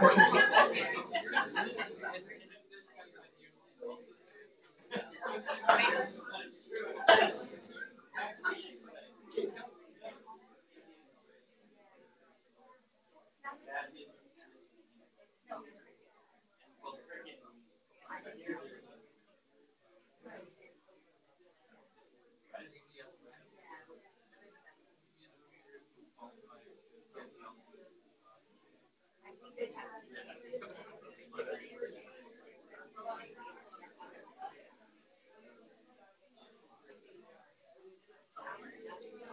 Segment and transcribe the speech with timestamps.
[0.00, 0.18] Thank
[5.88, 6.11] you.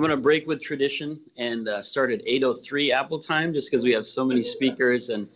[0.00, 3.84] I'm going to break with tradition and uh, start at 8:03 Apple time, just because
[3.84, 5.28] we have so many speakers and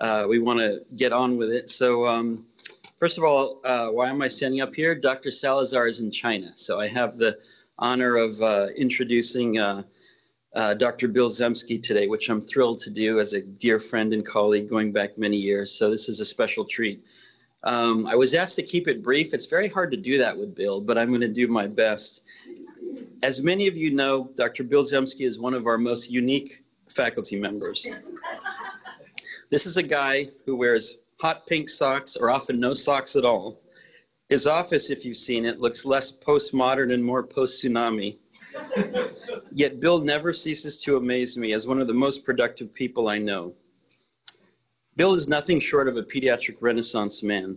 [0.00, 1.68] uh, we want to get on with it.
[1.68, 2.46] So, um,
[2.98, 4.94] first of all, uh, why am I standing up here?
[4.94, 5.30] Dr.
[5.30, 7.36] Salazar is in China, so I have the
[7.78, 9.82] honor of uh, introducing uh,
[10.54, 11.08] uh, Dr.
[11.08, 14.92] Bill Zempsky today, which I'm thrilled to do as a dear friend and colleague going
[14.92, 15.72] back many years.
[15.72, 17.04] So, this is a special treat.
[17.64, 19.34] Um, I was asked to keep it brief.
[19.34, 22.22] It's very hard to do that with Bill, but I'm going to do my best.
[23.22, 24.62] As many of you know, Dr.
[24.62, 27.88] Bill Zempsky is one of our most unique faculty members.
[29.50, 33.60] This is a guy who wears hot pink socks or often no socks at all.
[34.28, 38.18] His office, if you've seen it, looks less postmodern and more post tsunami.
[39.52, 43.18] Yet Bill never ceases to amaze me as one of the most productive people I
[43.18, 43.54] know.
[44.96, 47.56] Bill is nothing short of a pediatric renaissance man.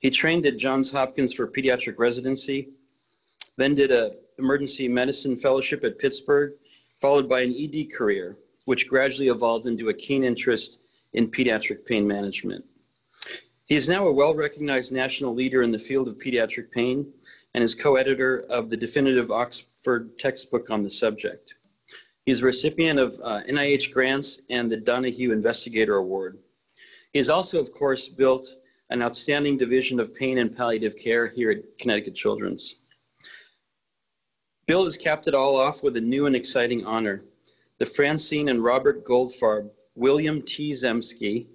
[0.00, 2.70] He trained at Johns Hopkins for pediatric residency,
[3.56, 6.54] then did a emergency medicine fellowship at Pittsburgh,
[7.00, 10.80] followed by an ED career, which gradually evolved into a keen interest
[11.12, 12.64] in pediatric pain management.
[13.66, 17.12] He is now a well-recognized national leader in the field of pediatric pain
[17.54, 21.54] and is co-editor of the definitive Oxford textbook on the subject.
[22.26, 26.38] He is a recipient of uh, NIH grants and the Donaghue Investigator Award.
[27.12, 28.48] He has also, of course, built
[28.90, 32.76] an outstanding division of pain and palliative care here at Connecticut Children's.
[34.70, 37.24] Bill has capped it all off with a new and exciting honor.
[37.78, 40.70] The Francine and Robert Goldfarb William T.
[40.70, 41.48] Zempsky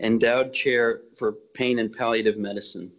[0.00, 2.90] Endowed Chair for Pain and Palliative Medicine.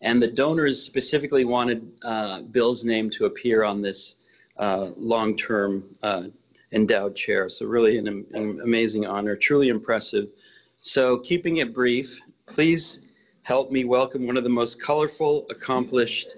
[0.00, 4.16] And the donors specifically wanted uh, Bill's name to appear on this
[4.56, 6.22] uh, long-term uh,
[6.72, 7.50] endowed chair.
[7.50, 10.28] So really an, an amazing honor, truly impressive.
[10.80, 13.10] So keeping it brief, please
[13.42, 16.36] help me welcome one of the most colorful, accomplished,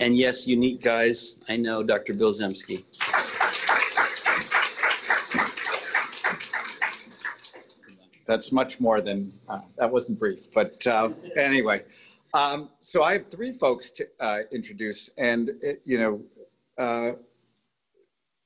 [0.00, 2.14] and yes, unique guys I know, Dr.
[2.14, 2.84] Bill Zempsky.
[8.26, 11.84] That's much more than, uh, that wasn't brief, but uh, anyway.
[12.32, 16.22] Um, so I have three folks to uh, introduce and, it, you know,
[16.78, 17.12] uh,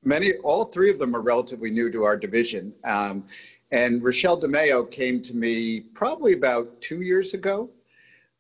[0.02, 2.72] many, all three of them are relatively new to our division.
[2.84, 3.24] Um,
[3.72, 7.70] and Rochelle DeMeo came to me probably about two years ago.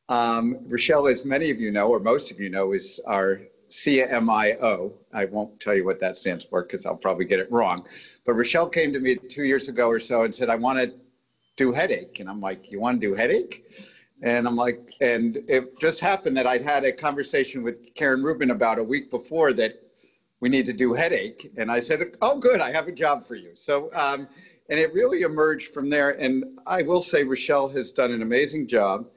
[0.08, 3.40] Um, Rochelle, as many of you know, or most of you know, is our
[3.70, 4.92] CMIO.
[5.12, 7.86] I won't tell you what that stands for because I'll probably get it wrong.
[8.24, 10.92] But Rochelle came to me two years ago or so and said, I want to
[11.56, 12.20] do headache.
[12.20, 13.64] And I'm like, you want to do headache?
[14.22, 18.50] And I'm like, and it just happened that I'd had a conversation with Karen Rubin
[18.50, 19.72] about a week before that
[20.40, 21.50] we need to do headache.
[21.56, 23.54] And I said, oh, good, I have a job for you.
[23.54, 24.28] So um,
[24.68, 26.10] and it really emerged from there.
[26.20, 29.08] And I will say Rochelle has done an amazing job.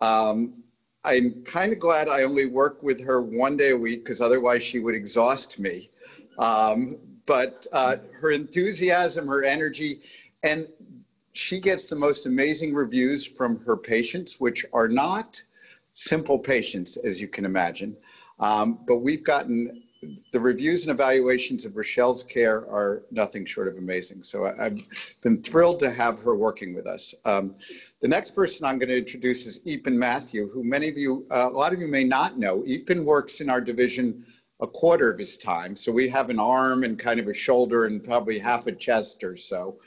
[0.00, 0.64] Um,
[1.04, 4.62] I'm kind of glad I only work with her one day a week because otherwise
[4.62, 5.90] she would exhaust me.
[6.38, 10.00] Um, but uh, her enthusiasm, her energy,
[10.42, 10.68] and
[11.32, 15.42] she gets the most amazing reviews from her patients, which are not
[15.92, 17.96] simple patients, as you can imagine.
[18.38, 19.83] Um, but we've gotten
[20.32, 24.22] the reviews and evaluations of Rochelle's care are nothing short of amazing.
[24.22, 24.80] So I, have
[25.22, 27.14] been thrilled to have her working with us.
[27.24, 27.54] Um,
[28.00, 31.48] the next person I'm going to introduce is Eapen Matthew, who many of you, uh,
[31.48, 32.62] a lot of you may not know.
[32.66, 34.24] Eapen works in our division
[34.60, 35.76] a quarter of his time.
[35.76, 39.24] So we have an arm and kind of a shoulder and probably half a chest
[39.24, 39.78] or so.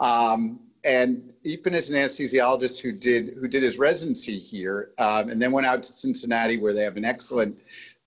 [0.00, 5.42] Um, and Eapen is an anesthesiologist who did who did his residency here, um, and
[5.42, 7.58] then went out to Cincinnati, where they have an excellent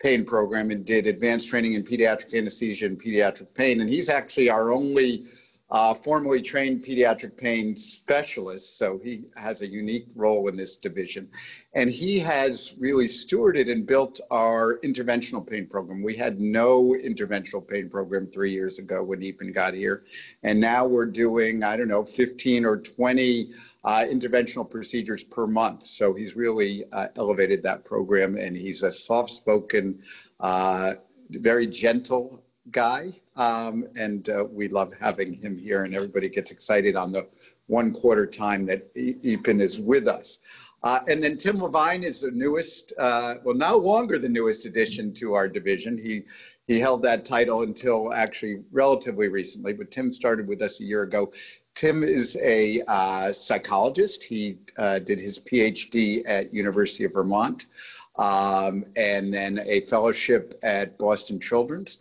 [0.01, 3.81] pain program, and did advanced training in pediatric anesthesia and pediatric pain.
[3.81, 5.25] And he's actually our only
[5.72, 11.30] uh, formally trained pediatric pain specialist, so he has a unique role in this division.
[11.75, 16.01] And he has really stewarded and built our interventional pain program.
[16.01, 20.04] We had no interventional pain program three years ago when Eapen got here.
[20.42, 23.51] And now we're doing, I don't know, 15 or 20
[23.84, 25.86] uh, interventional procedures per month.
[25.88, 30.02] So he's really uh, elevated that program, and he's a soft spoken,
[30.40, 30.94] uh,
[31.30, 33.14] very gentle guy.
[33.36, 37.28] Um, and uh, we love having him here, and everybody gets excited on the
[37.68, 40.40] one quarter time that Eapen is with us.
[40.82, 45.14] Uh, and then Tim Levine is the newest, uh, well, no longer the newest addition
[45.16, 45.98] to our division.
[45.98, 46.24] He
[46.68, 51.02] he held that title until actually relatively recently, but Tim started with us a year
[51.02, 51.34] ago.
[51.80, 54.26] Tim is a uh, psychologist.
[54.26, 57.68] He uh, did his PhD at University of Vermont,
[58.18, 62.00] um, and then a fellowship at Boston Children's.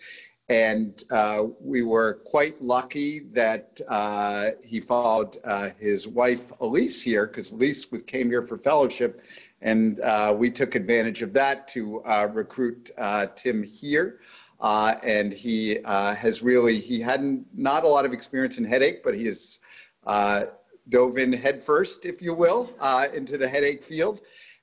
[0.49, 7.29] And uh, we were quite lucky that uh, he followed uh, his wife Elise here,
[7.29, 9.23] because Elise was, came here for fellowship,
[9.63, 14.19] and uh, we took advantage of that to uh, recruit uh, Tim here.
[14.61, 19.25] and he has really, he had not a lot of experience in headache, but he
[19.27, 19.61] has
[20.89, 22.71] dove in headfirst, if you will,
[23.15, 24.21] into the headache field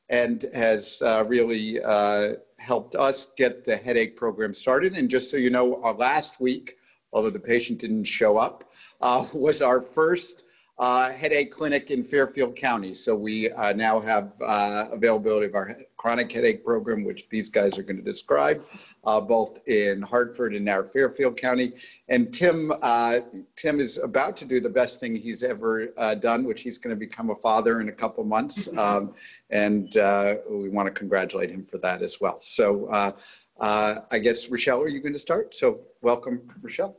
[0.10, 4.94] and has uh, really uh, helped us get the headache program started.
[4.98, 6.76] And just so you know, our last week,
[7.12, 8.72] although the patient didn't show up,
[9.02, 10.45] uh, was our first
[10.78, 12.94] uh, headache clinic in Fairfield County.
[12.94, 17.78] So we uh, now have uh, availability of our chronic headache program, which these guys
[17.78, 18.64] are going to describe,
[19.06, 21.74] uh, both in Hartford and now Fairfield County.
[22.10, 23.20] And Tim, uh,
[23.56, 26.96] Tim is about to do the best thing he's ever uh, done, which he's going
[26.96, 28.70] to become a father in a couple months.
[28.86, 29.14] Um,
[29.50, 32.40] and uh, we want to congratulate him for that as well.
[32.42, 33.12] So uh,
[33.60, 35.56] uh, I guess, Rochelle, are you going to start?
[35.56, 36.98] So welcome, Rochelle.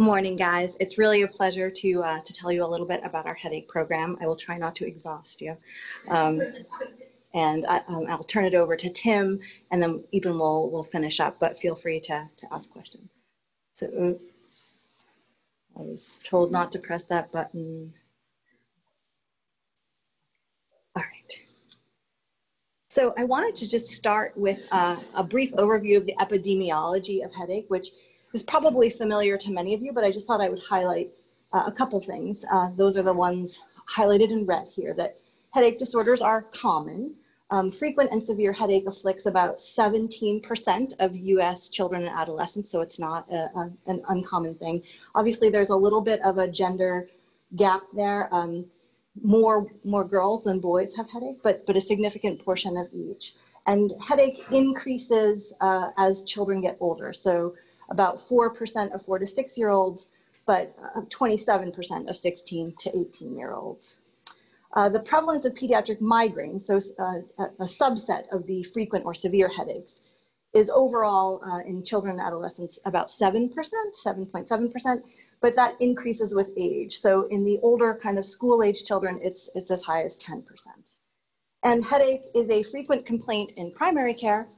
[0.00, 0.76] Morning, guys.
[0.78, 3.66] It's really a pleasure to uh, to tell you a little bit about our headache
[3.66, 4.16] program.
[4.20, 5.56] I will try not to exhaust you,
[6.08, 6.40] um,
[7.34, 9.40] and I, will um, turn it over to Tim,
[9.72, 11.40] and then even we'll we'll finish up.
[11.40, 13.16] But feel free to to ask questions.
[13.74, 15.08] So, oops,
[15.76, 17.92] I was told not to press that button.
[20.94, 21.40] All right.
[22.88, 27.34] So I wanted to just start with uh, a brief overview of the epidemiology of
[27.34, 27.88] headache, which
[28.32, 31.10] is probably familiar to many of you, but I just thought I would highlight
[31.52, 32.44] uh, a couple things.
[32.50, 35.18] Uh, those are the ones highlighted in red here, that
[35.52, 37.14] headache disorders are common.
[37.50, 42.98] Um, frequent and severe headache afflicts about 17% of US children and adolescents, so it's
[42.98, 44.82] not a, a, an uncommon thing.
[45.14, 47.08] Obviously, there's a little bit of a gender
[47.56, 48.32] gap there.
[48.34, 48.66] Um,
[49.22, 53.34] more, more girls than boys have headache, but, but a significant portion of each.
[53.66, 57.12] And headache increases uh, as children get older.
[57.12, 57.54] So
[57.88, 60.08] about 4% of four to six year olds,
[60.46, 60.76] but
[61.10, 63.96] 27% uh, of 16 to 18 year olds.
[64.74, 69.48] Uh, the prevalence of pediatric migraine, so uh, a subset of the frequent or severe
[69.48, 70.02] headaches,
[70.54, 75.02] is overall uh, in children and adolescents about 7%, 7.7%,
[75.40, 76.98] but that increases with age.
[76.98, 80.42] So in the older kind of school age children, it's, it's as high as 10%.
[81.64, 84.48] And headache is a frequent complaint in primary care,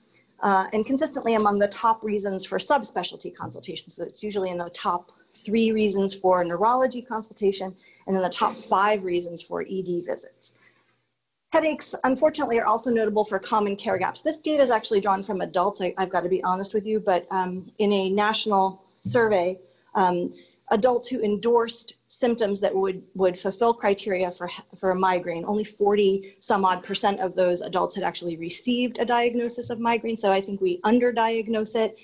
[0.43, 3.97] uh, and consistently among the top reasons for subspecialty consultations.
[3.97, 7.75] So it's usually in the top three reasons for neurology consultation
[8.07, 10.55] and then the top five reasons for ED visits.
[11.53, 14.21] Headaches, unfortunately, are also notable for common care gaps.
[14.21, 17.01] This data is actually drawn from adults, I, have got to be honest with you,
[17.01, 19.59] but um, in a national survey,
[19.97, 20.33] um,
[20.71, 24.49] adults who endorsed symptoms that would, would fulfill criteria for,
[24.79, 29.05] for a migraine, only 40 some odd percent of those adults had actually received a
[29.05, 30.17] diagnosis of migraine.
[30.17, 31.97] So I think we underdiagnose it.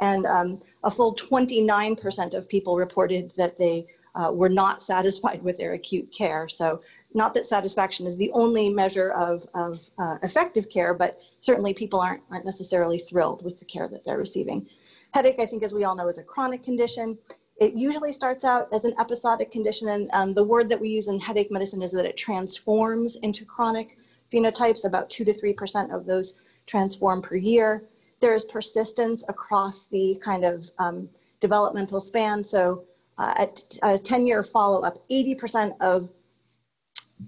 [0.00, 5.58] And um, a full 29% of people reported that they uh, were not satisfied with
[5.58, 6.48] their acute care.
[6.48, 6.82] So
[7.14, 12.00] not that satisfaction is the only measure of, of uh, effective care, but certainly people
[12.00, 14.66] aren't, aren't necessarily thrilled with the care that they're receiving.
[15.12, 17.18] Headache, I think, as we all know, is a chronic condition
[17.62, 21.06] it usually starts out as an episodic condition, and um, the word that we use
[21.06, 23.98] in headache medicine is that it transforms into chronic
[24.32, 24.84] phenotypes.
[24.84, 26.34] About 2 to 3% of those
[26.66, 27.84] transform per year.
[28.18, 32.42] There is persistence across the kind of um, developmental span.
[32.42, 32.82] So,
[33.18, 36.10] uh, at a 10 year follow up, 80% of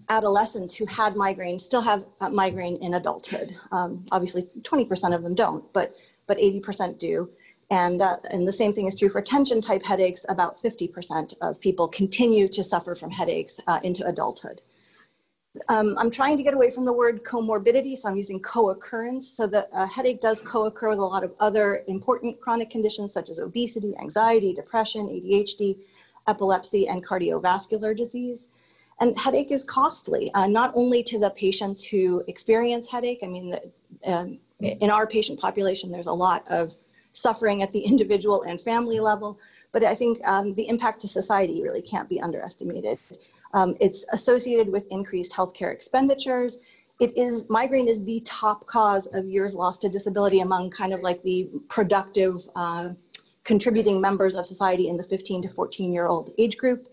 [0.08, 3.54] adolescents who had migraine still have migraine in adulthood.
[3.70, 5.94] Um, obviously, 20% of them don't, but
[6.26, 7.28] but 80% do.
[7.74, 10.24] And, uh, and the same thing is true for tension type headaches.
[10.28, 14.60] About 50% of people continue to suffer from headaches uh, into adulthood.
[15.68, 19.28] Um, I'm trying to get away from the word comorbidity, so I'm using co-occurrence.
[19.28, 23.28] So the uh, headache does co-occur with a lot of other important chronic conditions such
[23.28, 25.76] as obesity, anxiety, depression, ADHD,
[26.28, 28.50] epilepsy, and cardiovascular disease.
[29.00, 33.18] And headache is costly, uh, not only to the patients who experience headache.
[33.24, 33.60] I mean, the,
[34.12, 36.76] um, in our patient population, there's a lot of
[37.14, 39.38] suffering at the individual and family level,
[39.72, 42.98] but I think um, the impact to society really can't be underestimated.
[43.54, 46.58] Um, it's associated with increased healthcare expenditures.
[47.00, 51.02] It is, migraine is the top cause of years lost to disability among kind of
[51.02, 52.90] like the productive uh,
[53.44, 56.88] contributing members of society in the 15 to 14 year old age group.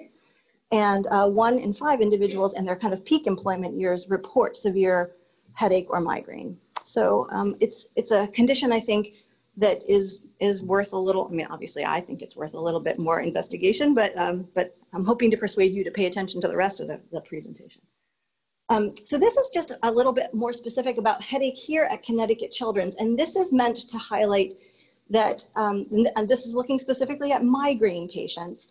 [0.72, 5.12] And uh, one in five individuals in their kind of peak employment years report severe
[5.54, 6.58] headache or migraine.
[6.84, 9.14] So um, it's, it's a condition I think
[9.58, 11.28] that is is worth a little.
[11.28, 14.76] I mean, obviously, I think it's worth a little bit more investigation, but um, but
[14.94, 17.82] I'm hoping to persuade you to pay attention to the rest of the, the presentation.
[18.70, 22.52] Um, so this is just a little bit more specific about headache here at Connecticut
[22.52, 24.54] Children's, and this is meant to highlight
[25.10, 28.70] that, um, and this is looking specifically at migraine patients.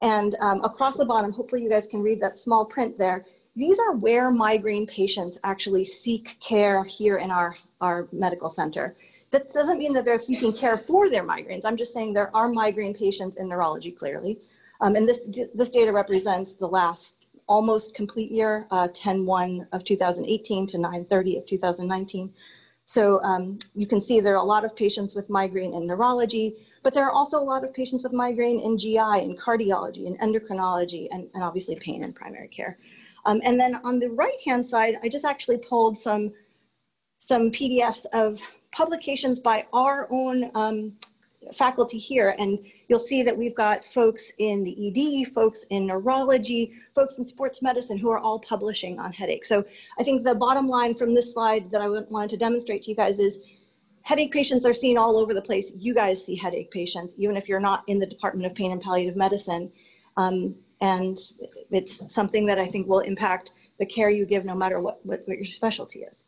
[0.00, 3.26] And um, across the bottom, hopefully you guys can read that small print there.
[3.56, 8.96] These are where migraine patients actually seek care here in our, our medical center.
[9.32, 11.62] That doesn't mean that they're seeking care for their migraines.
[11.64, 14.38] I'm just saying there are migraine patients in neurology, clearly.
[14.82, 15.20] Um, and this,
[15.54, 21.46] this data represents the last almost complete year, 10-1 uh, of 2018 to 9-30 of
[21.46, 22.32] 2019.
[22.84, 26.66] So um, you can see there are a lot of patients with migraine in neurology,
[26.82, 30.18] but there are also a lot of patients with migraine in GI and cardiology and
[30.20, 32.78] endocrinology and, and obviously pain and primary care.
[33.24, 36.32] Um, and then on the right-hand side, I just actually pulled some,
[37.20, 38.42] some PDFs of
[38.72, 40.92] publications by our own um,
[41.54, 42.34] faculty here.
[42.38, 47.26] And you'll see that we've got folks in the ED, folks in neurology, folks in
[47.26, 49.44] sports medicine who are all publishing on headache.
[49.44, 49.64] So
[49.98, 52.96] I think the bottom line from this slide that I wanted to demonstrate to you
[52.96, 53.38] guys is
[54.02, 55.72] headache patients are seen all over the place.
[55.76, 58.80] You guys see headache patients, even if you're not in the Department of Pain and
[58.80, 59.70] Palliative Medicine.
[60.16, 61.18] Um, and
[61.70, 65.22] it's something that I think will impact the care you give no matter what, what,
[65.26, 66.24] what your specialty is.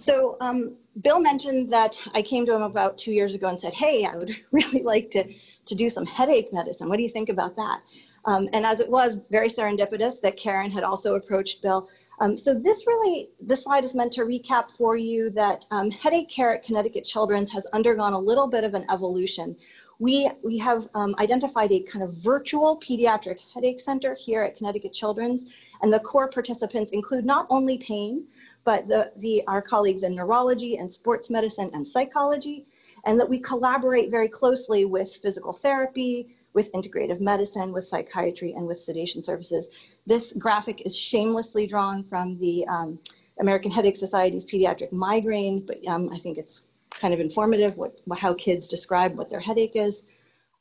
[0.00, 3.74] So um, Bill mentioned that I came to him about two years ago and said,
[3.74, 5.24] hey, I would really like to,
[5.66, 6.88] to do some headache medicine.
[6.88, 7.82] What do you think about that?
[8.24, 11.88] Um, and as it was very serendipitous that Karen had also approached Bill.
[12.18, 16.28] Um, so this really, this slide is meant to recap for you that um, headache
[16.30, 19.54] care at Connecticut Children's has undergone a little bit of an evolution.
[19.98, 24.94] We, we have um, identified a kind of virtual pediatric headache center here at Connecticut
[24.94, 25.44] Children's,
[25.82, 28.26] and the core participants include not only pain,
[28.64, 32.66] but the, the, our colleagues in neurology and sports medicine and psychology,
[33.04, 38.66] and that we collaborate very closely with physical therapy, with integrative medicine, with psychiatry, and
[38.66, 39.68] with sedation services.
[40.06, 42.98] This graphic is shamelessly drawn from the um,
[43.38, 48.34] American Headache Society's pediatric migraine, but um, I think it's kind of informative what, how
[48.34, 50.04] kids describe what their headache is.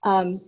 [0.04, 0.40] Um,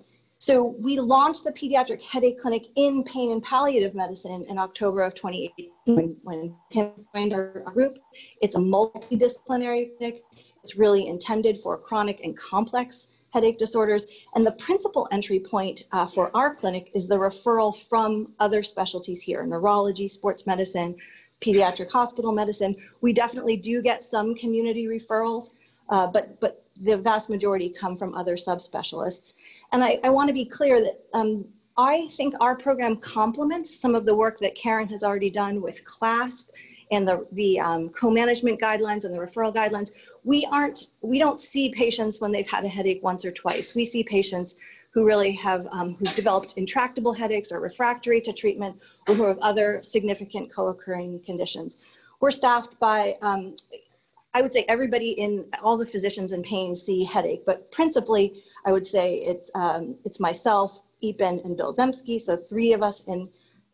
[0.41, 5.13] so we launched the pediatric headache clinic in pain and palliative medicine in October of
[5.13, 8.00] 2018 when, Tim joined our group.
[8.41, 10.24] It's a multidisciplinary clinic.
[10.63, 14.07] It's really intended for chronic and complex headache disorders.
[14.33, 19.21] And the principal entry point uh, for our clinic is the referral from other specialties
[19.21, 20.95] here, neurology, sports medicine,
[21.39, 22.75] pediatric hospital medicine.
[23.01, 25.51] We definitely do get some community referrals,
[25.89, 29.36] uh, but, but the vast majority come from other subspecialists.
[29.71, 31.45] And I, I want to be clear that um,
[31.77, 35.83] I think our program complements some of the work that Karen has already done with
[35.85, 36.49] CLASP
[36.91, 39.91] and the, the um, co-management guidelines and the referral guidelines.
[40.23, 43.73] We aren't, we don't see patients when they've had a headache once or twice.
[43.73, 44.55] We see patients
[44.91, 48.75] who really have, um, who've developed intractable headaches or refractory to treatment
[49.07, 51.77] or who have other significant co-occurring conditions.
[52.19, 53.55] We're staffed by, um,
[54.33, 58.71] I would say everybody in, all the physicians in pain see headache, but principally I
[58.71, 63.29] would say it's, um, it's myself, Eapen, and Bill Zempsky, so three of us in,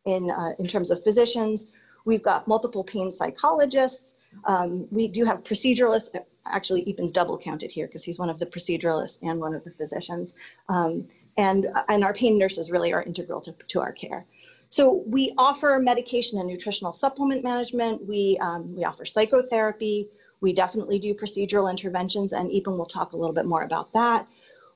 [0.05, 1.65] in, uh, in terms of physicians.
[2.05, 4.15] We've got multiple pain psychologists.
[4.45, 6.09] Um, we do have proceduralists.
[6.45, 9.71] Actually, Eapen's double counted here because he's one of the proceduralists and one of the
[9.71, 10.33] physicians.
[10.69, 14.25] Um, And, and our pain nurses really are integral to, to our care.
[14.69, 17.95] So we offer medication and nutritional supplement management.
[18.07, 20.09] We, um, we offer psychotherapy.
[20.41, 24.27] We definitely do procedural interventions, and Eapen will talk a little bit more about that.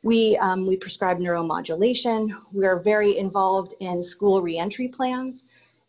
[0.04, 2.32] We, um, we prescribe neuromodulation.
[2.52, 5.44] We're very involved in school reentry plans,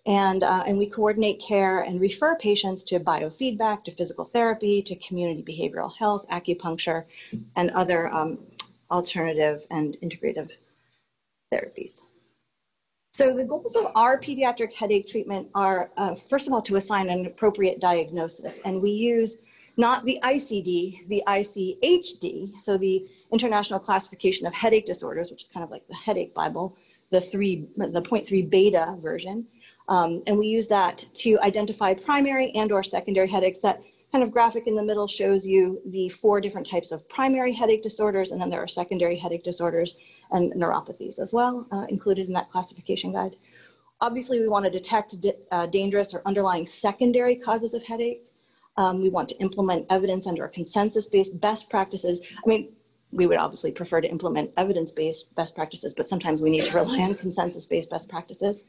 [0.05, 4.95] and, uh, and we coordinate care and refer patients to biofeedback, to physical therapy, to
[4.97, 7.05] community behavioral health, acupuncture,
[7.57, 8.39] and other um,
[8.91, 10.53] alternative and integrative
[11.53, 12.03] therapies.
[13.15, 17.11] So the goals of our pediatric headache treatment are, uh, first of all, to assign
[17.11, 18.61] an appropriate diagnosis.
[18.65, 19.39] And we use
[19.77, 25.65] not the ICD, the ICHD, so the International Classification of Headache Disorders, which is kind
[25.65, 26.77] of like the headache Bible,
[27.11, 29.47] the three, the 0.3 beta version.
[29.89, 33.61] Um, and we use that to identify primary and or secondary headaches.
[33.61, 37.53] That kind of graphic in the middle shows you the four different types of primary
[37.53, 39.97] headache disorders, and then there are secondary headache disorders
[40.31, 43.37] and neuropathies as well, uh, included in that classification guide.
[44.01, 45.17] Obviously, we want to detect
[45.51, 48.32] uh, dangerous or underlying secondary causes of headache.
[48.77, 52.21] Um, we want to implement evidence under a consensus-based best practices.
[52.45, 52.73] I mean,
[53.11, 57.01] we would obviously prefer to implement evidence-based best practices, but sometimes we need to rely
[57.01, 58.65] on consensus-based best practices.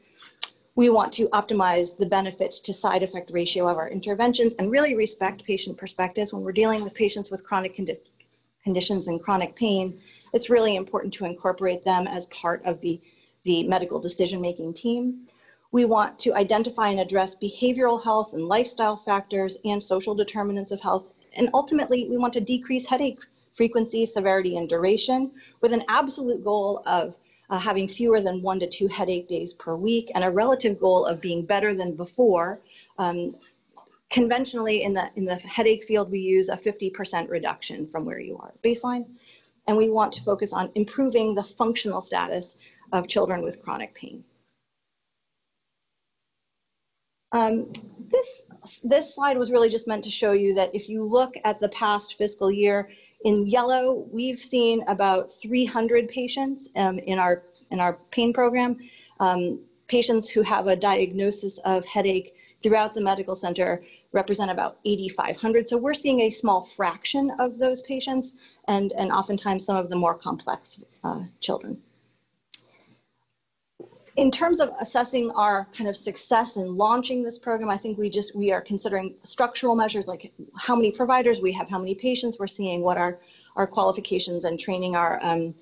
[0.76, 4.94] We want to optimize the benefit to side effect ratio of our interventions and really
[4.94, 7.96] respect patient perspectives when we're dealing with patients with chronic condi
[8.64, 10.00] conditions and chronic pain.
[10.32, 13.00] It's really important to incorporate them as part of the,
[13.44, 15.28] the medical decision-making team.
[15.74, 20.80] We want to identify and address behavioral health and lifestyle factors and social determinants of
[20.80, 21.08] health.
[21.36, 23.18] And ultimately, we want to decrease headache
[23.54, 25.32] frequency, severity, and duration
[25.62, 27.16] with an absolute goal of
[27.50, 31.06] uh, having fewer than one to two headache days per week and a relative goal
[31.06, 32.60] of being better than before.
[32.98, 33.34] Um,
[34.10, 38.38] conventionally in the, in the headache field, we use a 50% reduction from where you
[38.38, 39.06] are baseline.
[39.66, 42.58] And we want to focus on improving the functional status
[42.92, 44.22] of children with chronic pain.
[47.34, 47.66] Um,
[48.10, 48.44] this,
[48.84, 51.68] this slide was really just meant to show you that if you look at the
[51.70, 52.88] past fiscal year,
[53.24, 57.42] in yellow, we've seen about 300 patients um, in, our,
[57.72, 58.78] in our pain program,
[59.18, 65.68] um, patients who have a diagnosis of headache throughout the medical center represent about 8,500.
[65.68, 68.34] So we're seeing a small fraction of those patients
[68.68, 71.82] and, and oftentimes some of the more complex uh, children
[74.16, 78.08] in terms of assessing our kind of success in launching this program, I think we
[78.08, 82.38] just we are considering structural measures like how many providers we have, how many patients
[82.38, 83.20] we're seeing, what our
[83.56, 85.18] our qualifications and training are.
[85.22, 85.54] Um,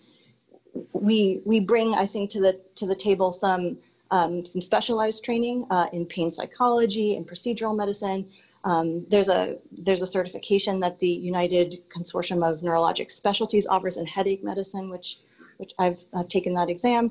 [0.93, 3.79] we we bring I think to the to the table some
[4.11, 8.29] um, some specialized training uh, in pain psychology and procedural medicine.
[8.65, 14.07] Um, there's a there's a certification that the United Consortium of Neurologic Specialties offers in
[14.07, 15.21] headache medicine, which
[15.63, 17.05] which I've, I've taken that exam,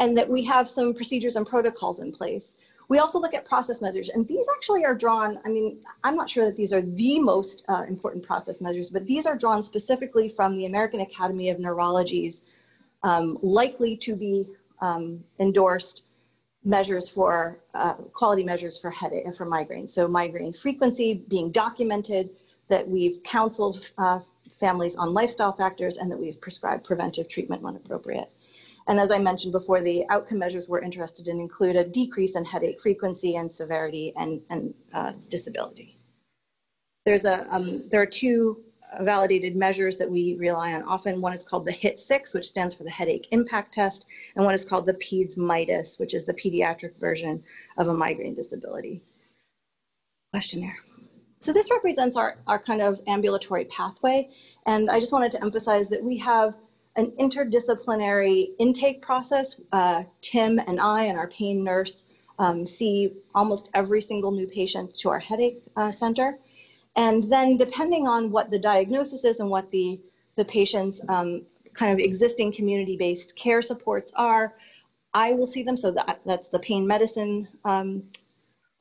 [0.00, 2.46] and that we have some procedures and protocols in place.
[2.88, 5.38] We also look at process measures, and these actually are drawn.
[5.44, 5.66] I mean,
[6.02, 9.36] I'm not sure that these are the most uh, important process measures, but these are
[9.36, 12.40] drawn specifically from the American Academy of Neurology's
[13.02, 13.26] um,
[13.60, 14.46] likely to be
[14.80, 15.04] um,
[15.38, 16.02] endorsed
[16.64, 17.34] measures for
[17.74, 19.88] uh, quality measures for headache and for migraine.
[19.96, 22.30] So migraine frequency being documented,
[22.70, 24.20] that we've counseled uh,
[24.60, 28.30] families on lifestyle factors, and that we've prescribed preventive treatment when appropriate.
[28.86, 32.44] And as I mentioned before, the outcome measures we're interested in include a decrease in
[32.44, 35.98] headache frequency and severity and, and uh, disability.
[37.04, 38.62] There's a, um, there are two
[39.00, 41.20] validated measures that we rely on often.
[41.20, 44.64] One is called the HIT6, which stands for the Headache Impact Test, and one is
[44.64, 47.42] called the PEDS MIDAS, which is the pediatric version
[47.78, 49.02] of a migraine disability
[50.32, 50.78] questionnaire.
[51.40, 54.28] So this represents our, our kind of ambulatory pathway.
[54.66, 56.56] And I just wanted to emphasize that we have
[56.96, 59.60] an interdisciplinary intake process.
[59.72, 62.04] Uh, Tim and I and our pain nurse
[62.38, 66.38] um, see almost every single new patient to our headache uh, center.
[66.96, 70.00] And then depending on what the diagnosis is and what the,
[70.36, 71.42] the patient's um,
[71.74, 74.56] kind of existing community-based care supports are,
[75.14, 75.76] I will see them.
[75.76, 78.02] So that, that's the pain medicine um,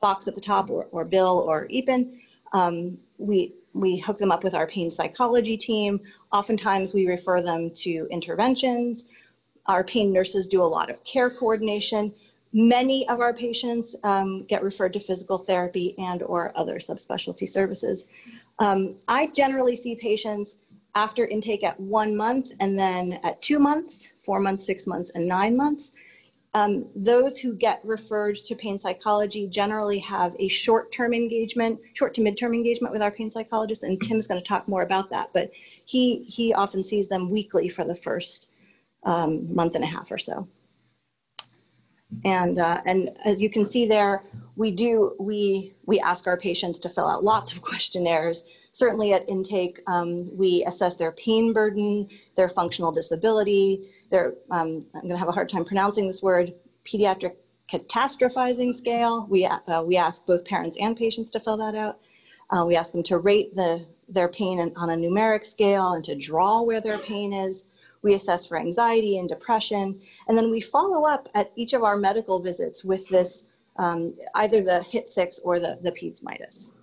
[0.01, 2.19] box at the top or, or Bill or Eapen.
[2.53, 5.99] Um, we, we hook them up with our pain psychology team.
[6.31, 9.05] Oftentimes we refer them to interventions.
[9.67, 12.13] Our pain nurses do a lot of care coordination.
[12.51, 18.05] Many of our patients um, get referred to physical therapy and or other subspecialty services.
[18.57, 20.57] Um, I generally see patients
[20.95, 25.27] after intake at one month and then at two months, four months, six months, and
[25.27, 25.91] nine months.
[26.55, 32.21] Um, those who get referred to pain psychology generally have a short-term engagement, short to
[32.21, 35.29] mid-term engagement with our pain psychologist, and Tim's going to talk more about that.
[35.31, 35.51] But
[35.85, 38.49] he he often sees them weekly for the first
[39.03, 40.47] um, month and a half or so.
[42.25, 44.23] And, uh, and as you can see there,
[44.55, 48.43] we do, we, we ask our patients to fill out lots of questionnaires.
[48.71, 55.17] Certainly at intake, um, we assess their pain burden, their functional disability, um, I'm gonna
[55.17, 56.53] have a hard time pronouncing this word,
[56.85, 57.35] pediatric
[57.71, 59.27] catastrophizing scale.
[59.29, 61.99] We, uh, we ask both parents and patients to fill that out.
[62.49, 66.15] Uh, we ask them to rate the, their pain on a numeric scale and to
[66.15, 67.65] draw where their pain is.
[68.01, 70.01] We assess for anxiety and depression.
[70.27, 73.45] And then we follow up at each of our medical visits with this,
[73.77, 76.73] um, either the HIT6 or the, the PEDS MIDAS.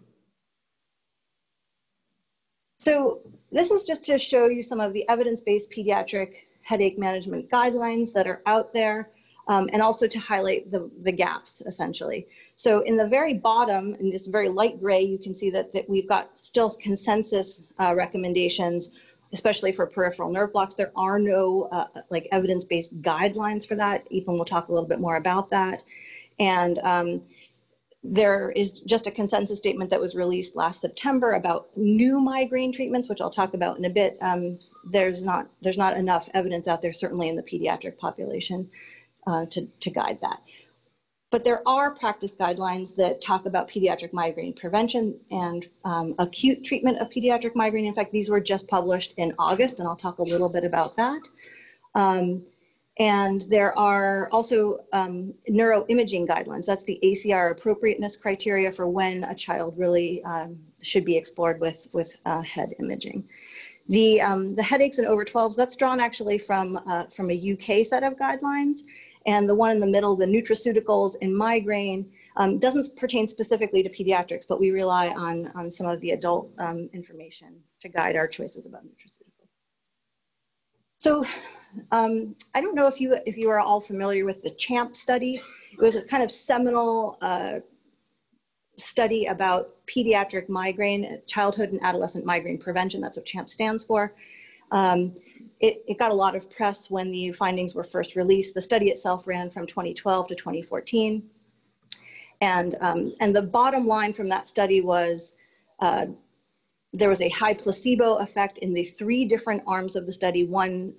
[2.79, 8.13] So this is just to show you some of the evidence-based pediatric headache management guidelines
[8.13, 9.11] that are out there,
[9.47, 12.27] um, and also to highlight the, the gaps, essentially.
[12.57, 15.89] So in the very bottom, in this very light gray, you can see that, that
[15.89, 18.91] we've got still consensus uh, recommendations
[19.33, 20.75] especially for peripheral nerve blocks.
[20.75, 24.09] There are no uh, like evidence-based guidelines for that.
[24.11, 25.83] Eapen will talk a little bit more about that.
[26.39, 27.23] And um,
[28.05, 33.09] there is just a consensus statement that was released last September about new migraine treatments,
[33.09, 34.17] which I'll talk about in a bit.
[34.21, 34.59] Um,
[34.91, 38.71] there's not there's not enough evidence out there, certainly in the pediatric population,
[39.27, 40.41] uh, to to guide that.
[41.31, 46.99] But there are practice guidelines that talk about pediatric migraine prevention and um, acute treatment
[46.99, 47.85] of pediatric migraine.
[47.85, 50.97] In fact, these were just published in August, and I'll talk a little bit about
[50.97, 51.23] that.
[51.95, 52.45] Um,
[52.99, 56.65] and there are also um, neuroimaging guidelines.
[56.65, 61.89] That's the ACR appropriateness criteria for when a child really um, should be explored with,
[61.93, 63.29] with uh, head imaging.
[63.89, 67.87] The, um, the headaches in over 12s, that's drawn actually from, uh, from a UK
[67.87, 68.81] set of guidelines.
[69.27, 73.89] And the one in the middle, the nutraceuticals in migraine, um, doesn't pertain specifically to
[73.89, 78.29] pediatrics, but we rely on, on some of the adult um, information to guide our
[78.29, 79.49] choices about nutraceuticals.
[80.99, 81.25] So
[81.93, 85.41] um, I don't know if you, if you are all familiar with the CHAMP study.
[85.73, 87.61] It was a kind of seminal uh,
[88.77, 93.01] study about pediatric migraine, childhood and adolescent migraine prevention.
[93.01, 94.15] That's what CHAMP stands for.
[94.71, 95.15] Um,
[95.61, 98.55] it, it, got a lot of press when the findings were first released.
[98.55, 101.23] The study itself ran from 2012 to 2014.
[102.43, 105.37] And, um, and the bottom line from that study was
[105.81, 106.07] uh,
[106.93, 110.45] there was a high placebo effect in the three different arms of the study.
[110.45, 110.95] One,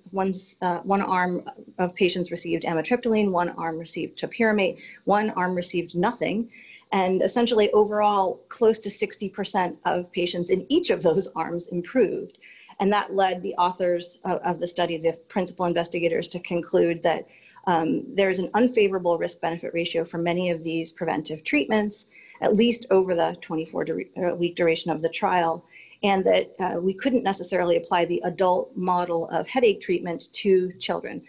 [0.60, 6.50] uh, one arm of patients received amitriptyline, one arm received topiramate, one arm received nothing.
[6.92, 12.38] And essentially overall, close to 60% of patients in each of those arms improved.
[12.80, 17.26] And that led the authors of, the study, the principal investigators, to conclude that
[17.66, 22.06] um, there's an unfavorable risk benefit ratio for many of these preventive treatments,
[22.40, 23.86] at least over the 24
[24.30, 25.64] uh, week duration of the trial,
[26.02, 31.20] and that uh, we couldn't necessarily apply the adult model of headache treatment to children.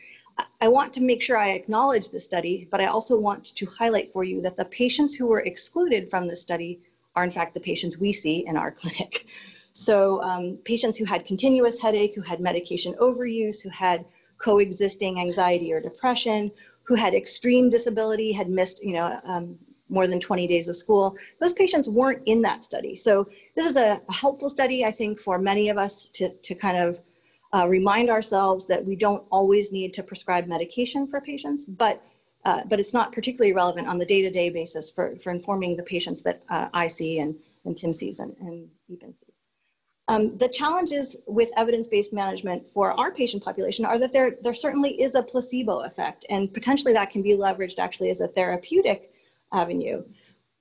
[0.62, 4.12] I want to make sure I acknowledge the study, but I also want to highlight
[4.12, 6.80] for you that the patients who were excluded from the study
[7.15, 9.25] are in fact the patients we see in our clinic.
[9.73, 14.06] So um, patients who had continuous headache, who had medication overuse, who had
[14.38, 16.52] coexisting anxiety or depression,
[16.84, 19.58] who had extreme disability, had missed, you know, um,
[19.89, 22.95] more than 20 days of school, those patients weren't in that study.
[22.95, 26.56] So this is a, a helpful study, I think, for many of us to, to
[26.56, 27.02] kind of
[27.54, 32.04] uh, remind ourselves that we don't always need to prescribe medication for patients, but
[32.46, 36.22] uh, but it's not particularly relevant on the day-to-day basis for, for informing the patients
[36.22, 37.36] that uh, I see and,
[37.66, 39.34] and Tim sees and, and Eapen sees.
[40.08, 45.00] Um, the challenges with evidence-based management for our patient population are that there, there certainly
[45.02, 49.12] is a placebo effect, and potentially that can be leveraged actually as a therapeutic
[49.52, 50.04] avenue.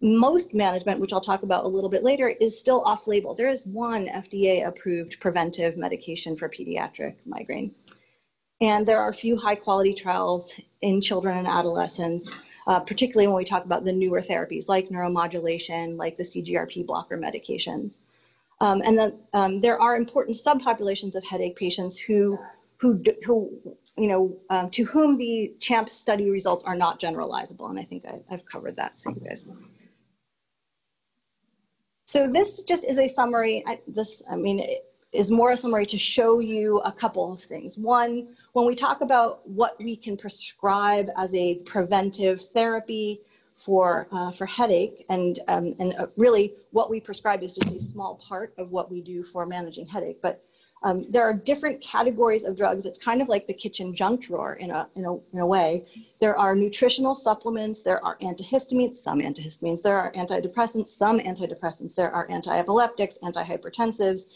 [0.01, 3.35] Most management, which I'll talk about a little bit later, is still off-label.
[3.35, 7.75] There is one FDA-approved preventive medication for pediatric migraine.
[8.61, 12.35] And there are a few high-quality trials in children and adolescents,
[12.69, 17.19] uh, particularly when we talk about the newer therapies like neuromodulation, like the CGRP blocker
[17.19, 17.99] medications.
[18.61, 22.39] Um, and then um, there are important subpopulations of headache patients who,
[22.77, 27.69] who, who you know, um, to whom the CHAMP study results are not generalizable.
[27.69, 29.49] And I think I, have covered that, so you guys.
[32.09, 33.63] So this just is a summary.
[33.67, 34.67] I, this, I mean,
[35.13, 37.77] is more a summary to show you a couple of things.
[37.77, 43.21] One, when we talk about what we can prescribe as a preventive therapy,
[43.59, 45.05] for, uh, for headache.
[45.09, 48.89] And, um, and uh, really what we prescribe is just a small part of what
[48.89, 50.23] we do for managing headache.
[50.23, 50.45] But
[50.83, 52.87] um, there are different categories of drugs.
[52.87, 55.87] It's kind of like the kitchen junk drawer in a, in, a, in a way.
[56.21, 62.13] There are nutritional supplements, there are antihistamines, some antihistamines, there are antidepressants, some antidepressants, there
[62.13, 64.27] are anti-epileptics, antihypertensives.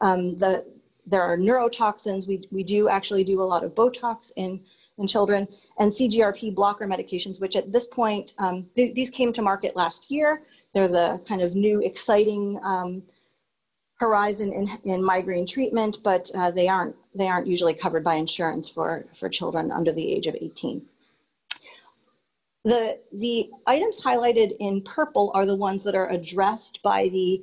[0.00, 0.64] Um, the,
[1.06, 2.28] there are neurotoxins.
[2.28, 4.60] We, we do actually do a lot of Botox in,
[4.98, 9.42] in children and CGRP blocker medications, which at this point, um, th these came to
[9.42, 10.42] market last year.
[10.74, 13.02] They're the kind of new exciting um,
[13.98, 18.68] horizon in, in migraine treatment, but uh, they aren't they aren't usually covered by insurance
[18.68, 20.82] for, for children under the age of 18.
[22.64, 27.42] The, the items highlighted in purple are the ones that are addressed by the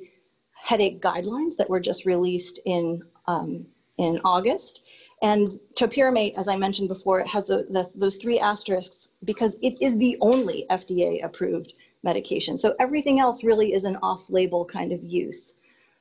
[0.52, 3.66] headache guidelines that were just released in, um,
[3.98, 4.82] in August.
[5.22, 9.80] And topiramate, as I mentioned before, it has the, the, those three asterisks because it
[9.82, 12.58] is the only FDA approved medication.
[12.58, 15.54] So everything else really is an off-label kind of use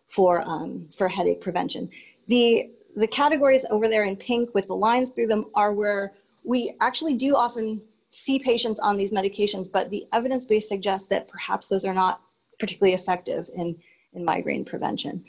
[0.08, 1.90] for, um, for headache prevention.
[2.28, 6.14] The, the categories over there in pink with the lines through them are where
[6.44, 11.28] we actually do often see patients on these medications, but the evidence base suggests that
[11.28, 12.22] perhaps those are not
[12.60, 13.76] particularly effective in,
[14.14, 15.24] in migraine prevention.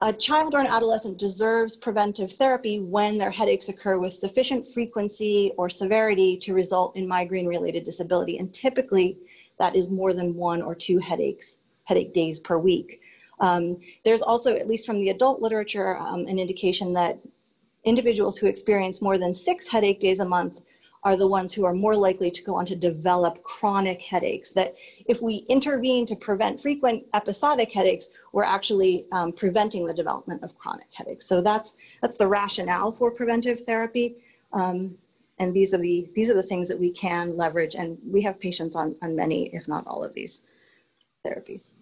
[0.00, 5.52] A child or an adolescent deserves preventive therapy when their headaches occur with sufficient frequency
[5.56, 8.38] or severity to result in migraine related disability.
[8.38, 9.18] And typically
[9.58, 13.00] that is more than one or two headaches, headache days per week.
[13.42, 17.18] Um, there's also, at least from the adult literature, um, an indication that
[17.84, 20.62] individuals who experience more than six headache days a month
[21.04, 24.52] are the ones who are more likely to go on to develop chronic headaches.
[24.52, 24.76] That
[25.06, 30.56] if we intervene to prevent frequent episodic headaches, we're actually um, preventing the development of
[30.56, 31.26] chronic headaches.
[31.26, 34.18] So that's, that's the rationale for preventive therapy.
[34.52, 34.96] Um,
[35.40, 37.74] and these are, the, these are the things that we can leverage.
[37.74, 40.42] And we have patients on, on many, if not all of these
[41.26, 41.72] therapies.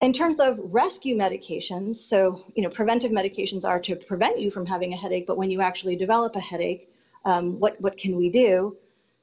[0.00, 4.64] In terms of rescue medications, so you know, preventive medications are to prevent you from
[4.64, 6.88] having a headache, but when you actually develop a headache,
[7.24, 8.76] um, what, what can we do?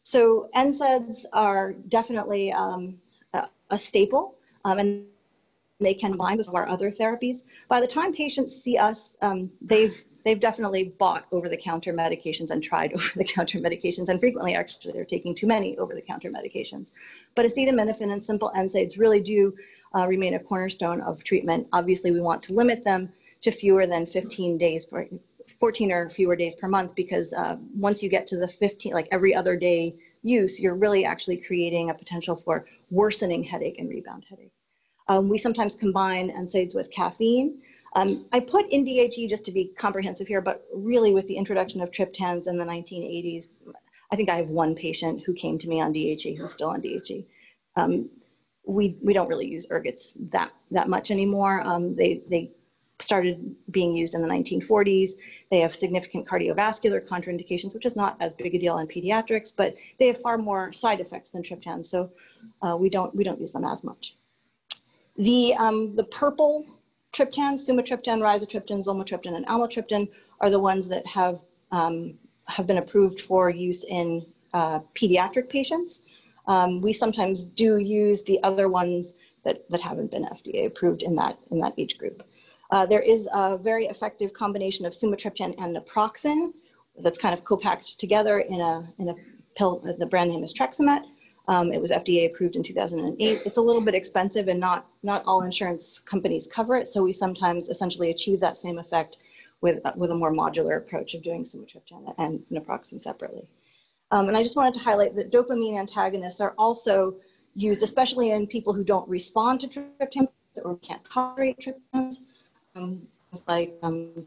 [0.03, 2.99] So NSAIDs are definitely um,
[3.33, 4.35] a, a, staple,
[4.65, 5.05] um, and
[5.79, 7.43] they can combine with our other therapies.
[7.69, 12.93] By the time patients see us, um, they've they've definitely bought over-the-counter medications and tried
[12.95, 16.91] over-the-counter medications, and frequently, actually, they're taking too many over-the-counter medications.
[17.33, 19.55] But acetaminophen and simple NSAIDs really do
[19.95, 21.67] uh, remain a cornerstone of treatment.
[21.73, 23.09] Obviously, we want to limit them
[23.41, 25.07] to fewer than 15 days, per,
[25.59, 29.07] 14 or fewer days per month, because uh, once you get to the 15, like
[29.11, 34.25] every other day use, you're really actually creating a potential for worsening headache and rebound
[34.29, 34.51] headache.
[35.07, 37.59] Um, we sometimes combine NSAIDs with caffeine.
[37.95, 41.79] Um, I put in DHE just to be comprehensive here, but really with the introduction
[41.81, 43.47] of triptans in the 1980s,
[44.11, 46.81] I think I have one patient who came to me on DHE who's still on
[46.81, 47.25] DHE.
[47.77, 48.09] Um,
[48.67, 51.61] we, we don't really use ergots that, that much anymore.
[51.65, 52.51] Um, they, they
[52.99, 55.11] started being used in the 1940s.
[55.51, 59.75] They have significant cardiovascular contraindications, which is not as big a deal in pediatrics, but
[59.99, 62.09] they have far more side effects than triptans, so
[62.61, 64.15] uh, we, don't, we don't use them as much.
[65.17, 66.65] The, um, the purple
[67.13, 70.09] triptans, sumatriptan, rizatriptan, zolmitriptan, and almotriptan
[70.41, 72.13] are the ones that have, um,
[72.47, 76.01] have been approved for use in uh, pediatric patients.
[76.47, 81.15] Um, we sometimes do use the other ones that, that haven't been FDA approved in
[81.15, 82.23] that, in that age group.
[82.71, 86.53] Uh, there is a very effective combination of sumatriptan and naproxen
[86.99, 89.15] that's kind of co-packed together in a, in a
[89.55, 91.03] pill, the brand name is Treximet.
[91.47, 93.41] Um, it was FDA approved in 2008.
[93.45, 96.87] It's a little bit expensive and not, not all insurance companies cover it.
[96.87, 99.17] So we sometimes essentially achieve that same effect
[99.61, 103.47] with, with a more modular approach of doing sumatriptan and naproxen separately.
[104.15, 107.15] Um, and I just wanted to highlight that dopamine antagonists are also
[107.53, 110.29] used, especially in people who don't respond to triptans
[110.63, 112.19] or can't tolerate triptans,
[112.77, 113.05] um,
[113.45, 114.25] like um,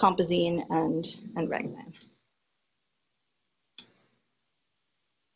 [0.00, 1.92] compazine and, and Reglan.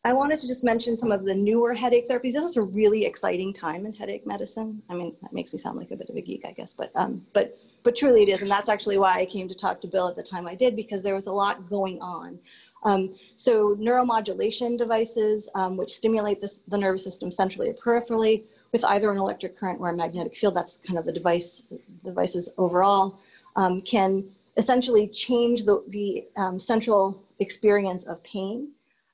[0.03, 2.33] I wanted to just mention some of the newer headache therapies.
[2.33, 4.81] This is a really exciting time in headache medicine.
[4.89, 6.91] I mean, that makes me sound like a bit of a geek, I guess, but
[6.95, 9.87] um, but but truly it is, and that's actually why I came to talk to
[9.87, 12.39] Bill at the time I did because there was a lot going on.
[12.83, 18.83] Um, so neuromodulation devices, um, which stimulate this, the nervous system centrally or peripherally with
[18.85, 23.19] either an electric current or a magnetic field, that's kind of the device devices overall,
[23.55, 24.23] um, can
[24.57, 28.69] essentially change the, the um, central experience of pain.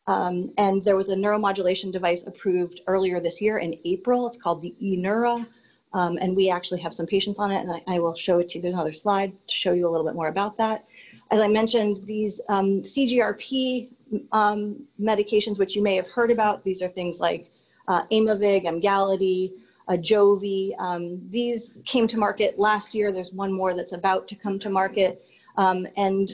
[0.07, 4.27] Um, and there was a neuromodulation device approved earlier this year in April.
[4.27, 5.45] It's called the eNeura.
[5.93, 8.49] Um, and we actually have some patients on it, and I, I will show it
[8.49, 8.61] to you.
[8.61, 10.85] There's another slide to show you a little bit more about that.
[11.31, 13.89] As I mentioned, these um, CGRP
[14.31, 17.51] um, medications, which you may have heard about, these are things like
[17.87, 19.53] uh, Aimovig, Emgality,
[19.87, 20.71] uh, Jovi.
[20.79, 23.11] Um, these came to market last year.
[23.11, 25.25] There's one more that's about to come to market.
[25.57, 26.29] Um, and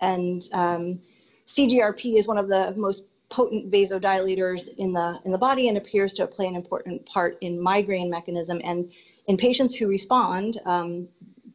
[0.00, 1.00] and um,
[1.46, 6.12] CGRP is one of the most potent vasodilators in the, in the body and appears
[6.14, 8.60] to play an important part in migraine mechanism.
[8.64, 8.90] And
[9.26, 11.08] in patients who respond, um,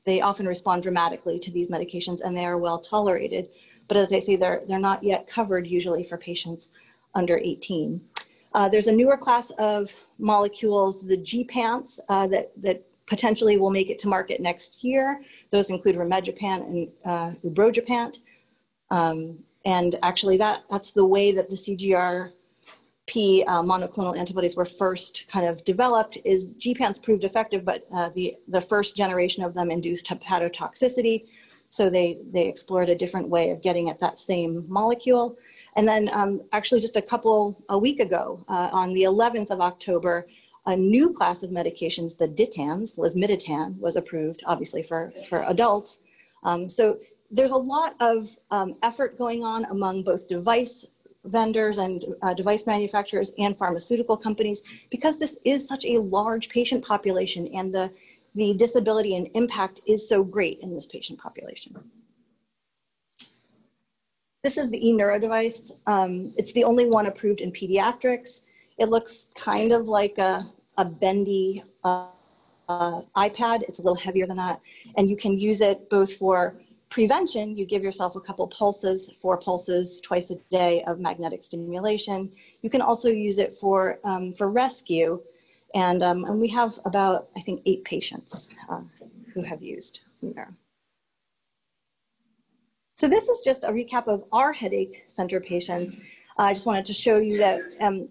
[0.05, 3.49] they often respond dramatically to these medications and they are well tolerated.
[3.87, 6.69] But as I say, they're, they're not yet covered usually for patients
[7.13, 8.01] under 18.
[8.53, 13.89] Uh, there's a newer class of molecules, the gepants, uh, that, that potentially will make
[13.89, 15.21] it to market next year.
[15.49, 18.19] Those include rimegepant and uh, ubrogepant.
[18.89, 21.55] Um, and actually that, that's the way that the
[23.11, 28.35] Uh, monoclonal antibodies were first kind of developed is gepants proved effective, but uh, the,
[28.47, 31.25] the first generation of them induced hepatotoxicity.
[31.69, 35.37] So they, they explored a different way of getting at that same molecule.
[35.75, 39.61] And then um, actually just a couple, a week ago, uh, on the 11th of
[39.61, 40.27] October,
[40.65, 45.99] a new class of medications, the DITANs, lasmiditan, was approved, obviously for, for adults.
[46.43, 46.99] Um, so
[47.31, 50.85] there's a lot of um, effort going on among both device
[51.25, 56.83] vendors and uh, device manufacturers and pharmaceutical companies because this is such a large patient
[56.83, 57.91] population and the,
[58.35, 61.75] the disability and impact is so great in this patient population.
[64.43, 65.71] This is the eNeura device.
[65.85, 68.41] Um, it's the only one approved in pediatrics.
[68.79, 72.07] It looks kind of like a, a bendy uh,
[72.67, 73.61] uh, iPad.
[73.63, 74.59] It's a little heavier than that.
[74.97, 76.55] And you can use it both for
[76.91, 77.57] prevention.
[77.57, 82.29] You give yourself a couple pulses, four pulses twice a day of magnetic stimulation.
[82.61, 85.19] You can also use it for, um, for rescue.
[85.73, 88.81] And, um, and we have about, I think, eight patients uh,
[89.33, 90.01] who have used.
[92.97, 95.95] So this is just a recap of our headache center patients.
[96.37, 98.09] Uh, I just wanted to show you that, um,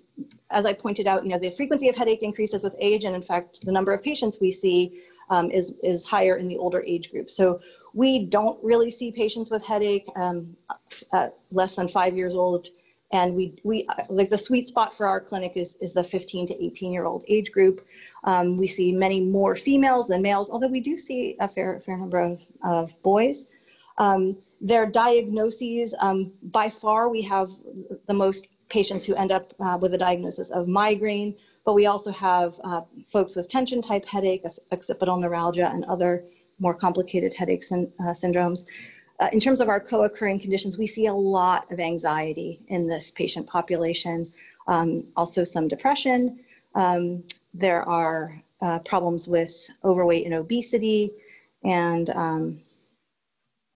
[0.51, 3.23] as I pointed out, you know, the frequency of headache increases with age, and in
[3.23, 7.13] fact, the number of patients we see um, is, is higher in the older age
[7.13, 7.31] group.
[7.31, 7.61] So
[7.95, 10.57] we don't really see patients with headache um,
[11.51, 12.69] less than five years old.
[13.13, 16.65] And we, we like the sweet spot for our clinic is, is the 15 to
[16.65, 17.85] 18 year old age group.
[18.25, 21.97] Um, we see many more females than males, although we do see a fair, fair
[21.97, 23.47] number of, of boys.
[23.99, 27.51] Um, their diagnoses, um, by far, we have
[28.07, 32.13] the most patients who end up uh, with a diagnosis of migraine, but we also
[32.13, 36.25] have uh, folks with tension type headache, occipital neuralgia, and other
[36.61, 38.65] more complicated headaches and uh, syndromes.
[39.19, 43.11] Uh, in terms of our co-occurring conditions, we see a lot of anxiety in this
[43.11, 44.25] patient population,
[44.67, 46.39] um, also some depression.
[46.75, 51.11] Um, there are uh, problems with overweight and obesity,
[51.65, 52.61] and um,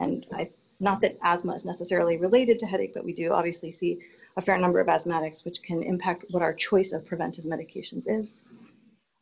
[0.01, 4.01] and I not that asthma is necessarily related to headache, but we do obviously see
[4.37, 8.43] a fair number of asthmatics, which can impact what our choice of preventive medications is.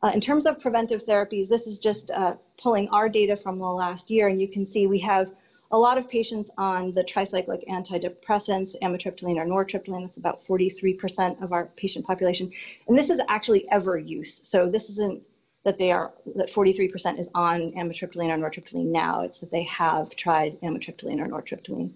[0.03, 3.65] Uh, in terms of preventive therapies, this is just uh, pulling our data from the
[3.65, 5.31] last year, and you can see we have
[5.71, 10.03] a lot of patients on the tricyclic antidepressants, amitriptyline or nortriptyline.
[10.03, 12.51] That's about 43% of our patient population.
[12.87, 14.47] And this is actually ever use.
[14.47, 15.23] So this isn't
[15.63, 19.21] that they are that 43% is on amitriptyline or nortriptyline now.
[19.21, 21.91] It's that they have tried amitriptyline or nortriptyline.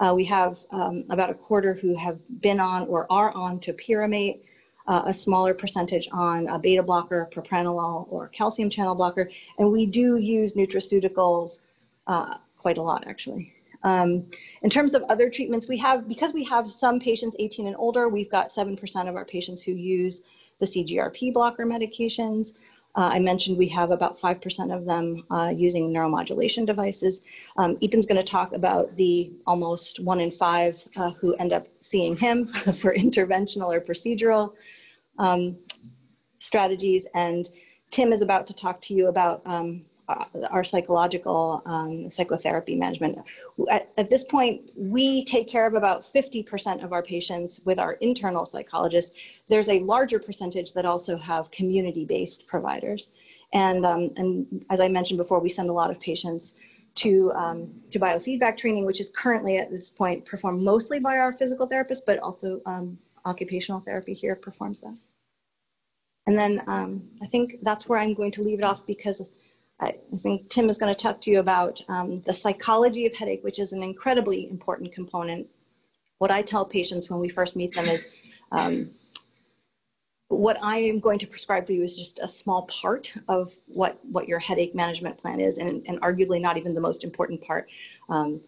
[0.00, 4.40] Uh, we have um, about a quarter who have been on or are on topiramate,
[4.86, 9.86] uh, a smaller percentage on a beta blocker, propranolol, or calcium channel blocker, and we
[9.86, 11.60] do use nutraceuticals
[12.06, 13.52] uh, quite a lot actually.
[13.84, 14.26] Um,
[14.62, 18.08] in terms of other treatments, we have, because we have some patients 18 and older,
[18.08, 20.22] we've got 7% of our patients who use
[20.60, 22.52] the CGRP blocker medications.
[22.94, 27.22] Uh, I mentioned we have about 5% of them uh, using neuromodulation devices.
[27.56, 31.66] Um, Eapen's going to talk about the almost one in five uh, who end up
[31.80, 34.52] seeing him for interventional or procedural
[35.18, 35.56] um,
[36.38, 37.06] strategies.
[37.14, 37.48] And
[37.90, 43.18] Tim is about to talk to you about um, uh, our psychological um, psychotherapy management.
[43.70, 47.92] At, at, this point, we take care of about 50% of our patients with our
[47.94, 49.16] internal psychologists.
[49.48, 53.08] There's a larger percentage that also have community-based providers.
[53.52, 56.54] And, um, and as I mentioned before, we send a lot of patients
[56.96, 61.32] to, um, to biofeedback training, which is currently at this point performed mostly by our
[61.32, 64.94] physical therapist, but also um, occupational therapy here performs that.
[66.26, 69.28] And then um, I think that's where I'm going to leave it off because
[69.80, 73.42] I think Tim is going to talk to you about um, the psychology of headache,
[73.42, 75.48] which is an incredibly important component.
[76.18, 78.06] What I tell patients when we first meet them is
[78.52, 78.90] um,
[80.28, 83.98] what I am going to prescribe for you is just a small part of what,
[84.04, 87.68] what your headache management plan is, and, and arguably not even the most important part.
[88.08, 88.40] Um,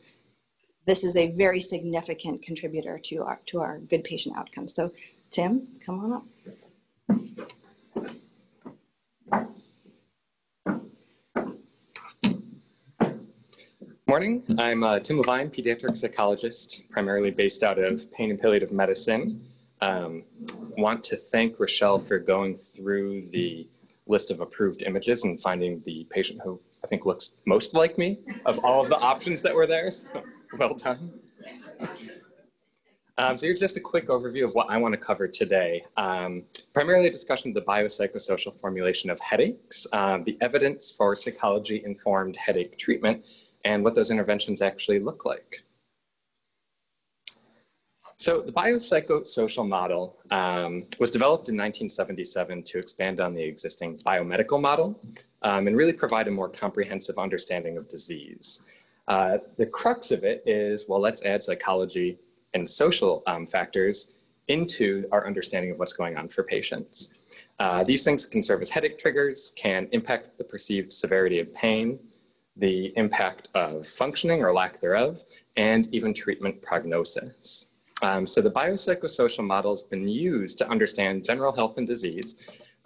[0.87, 4.74] this is a very significant contributor to our, to our good patient outcomes.
[4.74, 4.93] So,
[5.30, 6.24] Tim, come on up.
[14.07, 19.43] Morning, I'm uh, Tim Levine, pediatric psychologist, primarily based out of pain and palliative medicine.
[19.80, 20.24] Um,
[20.76, 23.66] want to thank Rochelle for going through the
[24.07, 28.18] list of approved images and finding the patient who I think looks most like me
[28.45, 29.91] of all of the options that were there.
[29.91, 30.22] So
[30.59, 31.12] well done.
[33.16, 35.84] Um, so here's just a quick overview of what I want to cover today.
[35.96, 42.36] Um, primarily a discussion of the biopsychosocial formulation of headaches, um, the evidence for psychology-informed
[42.36, 43.24] headache treatment,
[43.64, 45.62] and what those interventions actually look like.
[48.16, 54.61] So the biopsychosocial model um, was developed in 1977 to expand on the existing biomedical
[54.61, 55.00] model
[55.42, 58.62] um, and really provide a more comprehensive understanding of disease.
[59.09, 62.18] Uh, the crux of it is, well, let's add psychology
[62.55, 67.14] and social um, factors into our understanding of what's going on for patients.
[67.59, 71.98] Uh, these things can serve as headache triggers, can impact the perceived severity of pain,
[72.57, 75.22] the impact of functioning or lack thereof,
[75.57, 77.72] and even treatment prognosis.
[78.02, 82.36] Um, so the biopsychosocial model has been used to understand general health and disease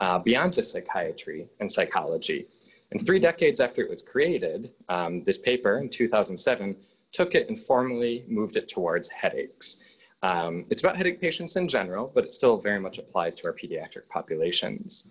[0.00, 2.46] uh, beyond just psychiatry and psychology.
[2.90, 6.76] And three decades after it was created, um, this paper in 2007
[7.12, 9.78] took it and formally moved it towards headaches.
[10.22, 13.52] Um, it's about headache patients in general, but it still very much applies to our
[13.52, 15.10] pediatric populations.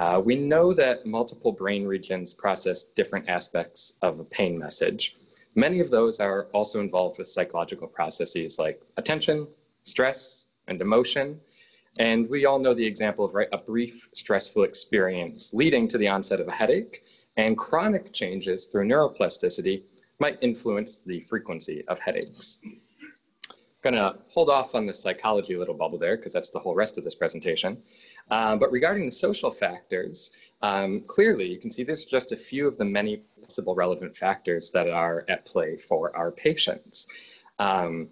[0.00, 5.16] Uh, we know that multiple brain regions process different aspects of a pain message.
[5.54, 9.48] Many of those are also involved with psychological processes like attention,
[9.84, 11.40] stress, and emotion.
[11.98, 16.08] And we all know the example of right, a brief stressful experience leading to the
[16.08, 17.04] onset of a headache,
[17.36, 19.82] and chronic changes through neuroplasticity
[20.20, 22.58] might influence the frequency of headaches.
[22.64, 22.80] I'm
[23.82, 27.04] gonna hold off on the psychology little bubble there because that's the whole rest of
[27.04, 27.80] this presentation.
[28.30, 30.32] Uh, but regarding the social factors,
[30.62, 34.70] um, clearly you can see there's just a few of the many possible relevant factors
[34.72, 37.06] that are at play for our patients.
[37.60, 38.10] Um,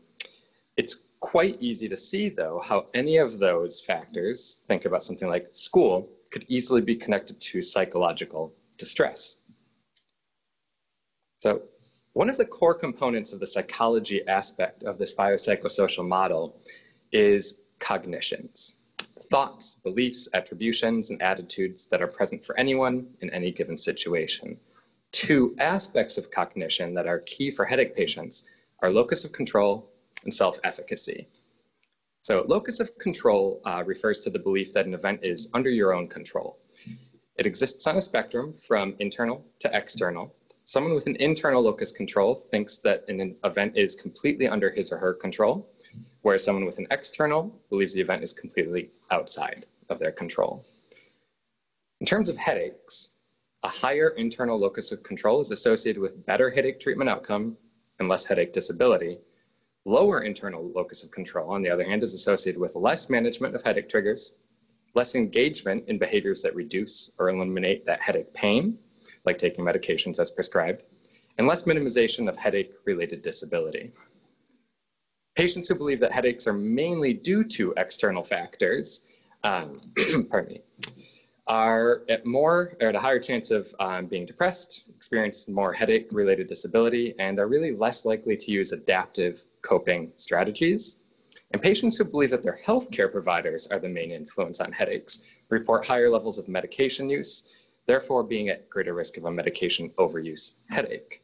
[0.77, 5.49] it's quite easy to see though how any of those factors, think about something like
[5.53, 9.41] school, could easily be connected to psychological distress.
[11.41, 11.63] So
[12.13, 16.61] one of the core components of the psychology aspect of this biopsychosocial model
[17.11, 18.77] is cognitions
[19.29, 24.57] thoughts, beliefs, attributions, and attitudes that are present for anyone in any given situation.
[25.11, 28.45] Two aspects of cognition that are key for headache patients
[28.83, 29.91] are locus of control
[30.27, 31.27] and self efficacy.
[32.21, 35.95] So, locus of control uh, refers to the belief that an event is under your
[35.95, 36.59] own control.
[37.37, 40.35] It exists on a spectrum from internal to external,
[40.69, 44.99] Someone with an internal locus control thinks that an event is completely under his or
[44.99, 45.71] her control,
[46.23, 50.67] whereas someone with an external believes the event is completely outside of their control.
[52.01, 53.11] In terms of headaches,
[53.63, 57.57] a higher internal locus of control is associated with better headache treatment outcome
[58.01, 59.19] and less headache disability.
[59.87, 63.63] Lower internal locus of control, on the other hand, is associated with less management of
[63.63, 64.35] headache triggers,
[64.95, 68.77] less engagement in behaviors that reduce or eliminate that headache pain,
[69.25, 70.83] like taking medications as prescribed,
[71.39, 73.93] and less minimization of headache-related disability.
[75.37, 79.07] Patients who believe that headaches are mainly due to external factors,
[79.45, 79.81] um,
[80.29, 80.61] pardon me,
[81.47, 86.49] are at more or at a higher chance of um, being depressed, experience more headache-related
[86.49, 91.03] disability, and are really less likely to use adaptive coping strategies.
[91.53, 95.87] And patients who believe that their healthcare providers are the main influence on headaches report
[95.87, 97.49] higher levels of medication use
[97.87, 101.23] therefore being at greater risk of a medication overuse headache.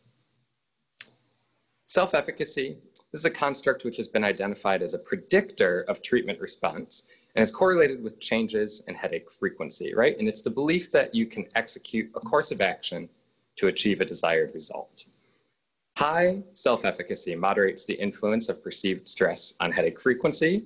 [1.88, 2.78] Self-efficacy
[3.12, 7.53] is a construct which has been identified as a predictor of treatment response and is
[7.53, 10.18] correlated with changes in headache frequency, right?
[10.18, 13.09] And it's the belief that you can execute a course of action
[13.57, 15.05] to achieve a desired result.
[16.03, 20.64] High self-efficacy moderates the influence of perceived stress on headache frequency.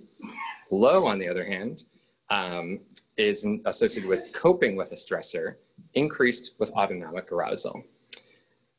[0.71, 1.85] Low, on the other hand,
[2.31, 2.81] um,
[3.19, 5.57] is associated with coping with a stressor
[5.93, 7.85] increased with autonomic arousal.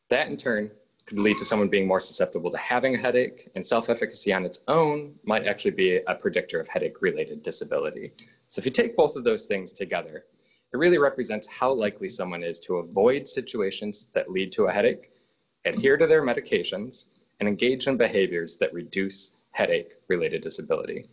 [0.10, 0.72] That in turn
[1.06, 4.44] could lead to someone being more susceptible to having a headache, and self efficacy on
[4.44, 8.14] its own might actually be a predictor of headache related disability.
[8.48, 10.26] So, if you take both of those things together,
[10.74, 15.12] it really represents how likely someone is to avoid situations that lead to a headache,
[15.66, 17.06] adhere to their medications,
[17.40, 21.06] and engage in behaviors that reduce headache related disability,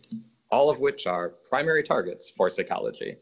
[0.51, 3.17] all of which are primary targets for psychology.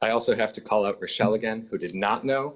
[0.00, 2.54] I also have to call out Rochelle again, who did not know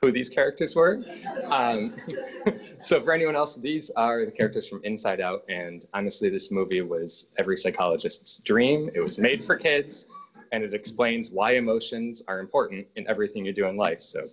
[0.00, 1.02] who these characters were.
[1.46, 1.94] Um,
[2.82, 5.42] so for anyone else, these are the characters from Inside Out.
[5.48, 8.90] And honestly, this movie was every psychologist's dream.
[8.94, 10.06] It was made for kids
[10.52, 14.00] and it explains why emotions are important in everything you do in life.
[14.00, 14.26] So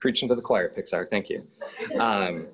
[0.00, 1.46] preaching to the choir, Pixar, thank you.
[1.98, 2.48] Um,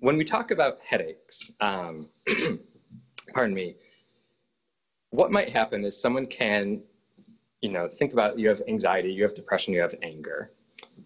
[0.00, 2.08] when we talk about headaches, um,
[3.34, 3.76] pardon me,
[5.10, 6.82] what might happen is someone can,
[7.60, 10.50] you know, think about you have anxiety, you have depression, you have anger.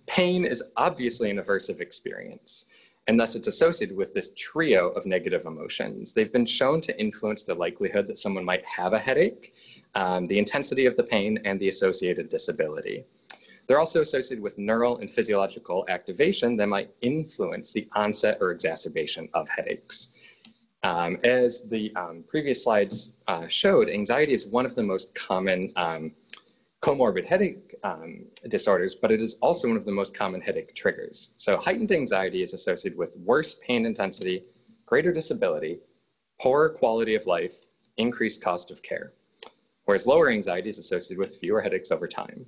[0.06, 2.66] Pain is obviously an aversive experience,
[3.06, 6.14] and thus it's associated with this trio of negative emotions.
[6.14, 9.54] They've been shown to influence the likelihood that someone might have a headache,
[9.97, 13.05] um, the intensity of the pain, and the associated disability.
[13.66, 19.28] They're also associated with neural and physiological activation that might influence the onset or exacerbation
[19.34, 20.18] of headaches.
[20.82, 25.72] Um, as the um, previous slides uh, showed, anxiety is one of the most common
[25.74, 26.12] um,
[26.82, 31.32] comorbid headache um, disorders, but it is also one of the most common headache triggers.
[31.38, 34.44] So heightened anxiety is associated with worse pain intensity,
[34.84, 35.80] greater disability,
[36.40, 37.57] poorer quality of life,
[37.97, 39.14] increased cost of care,
[39.87, 42.47] whereas lower anxiety is associated with fewer headaches over time.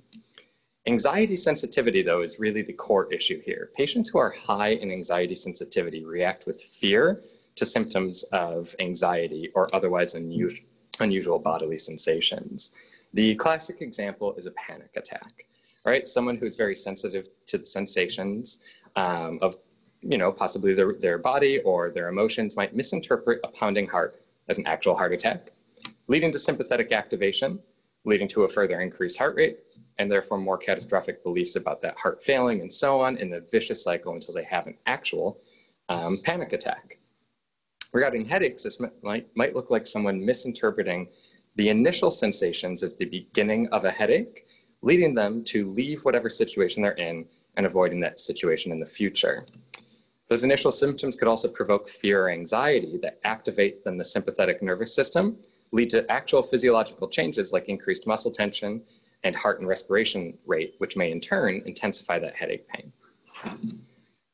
[0.87, 3.71] Anxiety sensitivity, though, is really the core issue here.
[3.75, 7.21] Patients who are high in anxiety sensitivity react with fear
[7.55, 10.65] to symptoms of anxiety or otherwise unusual,
[10.99, 12.71] unusual bodily sensations.
[13.13, 15.45] The classic example is a panic attack,
[15.85, 16.07] right?
[16.07, 18.59] Someone who's very sensitive to the sensations
[18.95, 19.57] um, of,
[20.01, 24.57] you know, possibly their, their body or their emotions might misinterpret a pounding heart as
[24.57, 25.51] an actual heart attack,
[26.09, 27.59] leading to sympathetic activation,
[28.03, 29.59] leading to a further increased heart rate,
[29.99, 33.83] and therefore more catastrophic beliefs about that heart failing and so on in the vicious
[33.83, 35.39] cycle until they have an actual
[35.87, 36.97] um, panic attack.
[37.93, 41.07] Regarding headaches, this might, might look like someone misinterpreting
[41.55, 44.47] the initial sensations as the beginning of a headache,
[44.81, 47.25] leading them to leave whatever situation they're in
[47.57, 49.45] and avoiding that situation in the future.
[50.27, 54.93] Those initial symptoms could also provoke fear or anxiety that activate then the sympathetic nervous
[54.93, 55.37] system,
[55.71, 58.81] lead to actual physiological changes like increased muscle tension
[59.23, 62.91] and heart and respiration rate, which may in turn intensify that headache pain.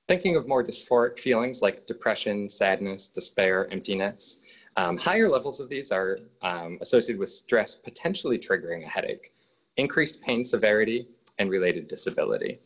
[0.07, 4.39] Thinking of more dysphoric feelings like depression, sadness, despair, emptiness,
[4.77, 9.33] um, higher levels of these are um, associated with stress potentially triggering a headache,
[9.77, 11.07] increased pain severity,
[11.39, 12.59] and related disability.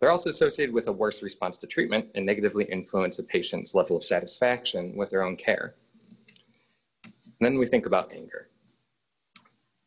[0.00, 3.96] They're also associated with a worse response to treatment and negatively influence a patient's level
[3.96, 5.74] of satisfaction with their own care.
[7.40, 8.48] And then we think about anger.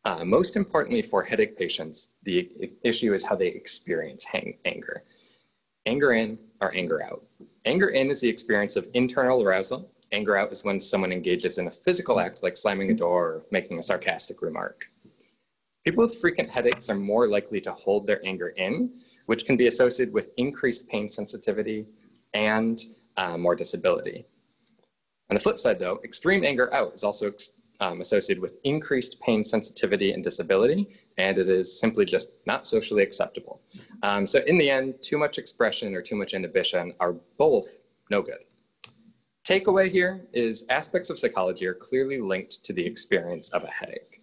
[0.04, 2.50] Uh, most importantly for headache patients, the
[2.82, 4.26] issue is how they experience
[4.64, 5.04] anger.
[5.86, 7.24] Anger in or anger out.
[7.64, 9.88] Anger in is the experience of internal arousal.
[10.10, 13.42] Anger out is when someone engages in a physical act like slamming a door or
[13.50, 14.90] making a sarcastic remark.
[15.84, 18.90] People with frequent headaches are more likely to hold their anger in,
[19.26, 21.86] which can be associated with increased pain sensitivity
[22.34, 22.82] and
[23.16, 24.24] uh, more disability.
[25.30, 27.32] On the flip side, though, extreme anger out is also
[27.80, 33.02] um, associated with increased pain sensitivity and disability, and it is simply just not socially
[33.02, 33.60] acceptable.
[34.02, 38.22] Um, so in the end, too much expression or too much inhibition are both no
[38.22, 38.38] good.
[39.44, 44.20] Takeaway here is aspects of psychology are clearly linked to the experience of a headache.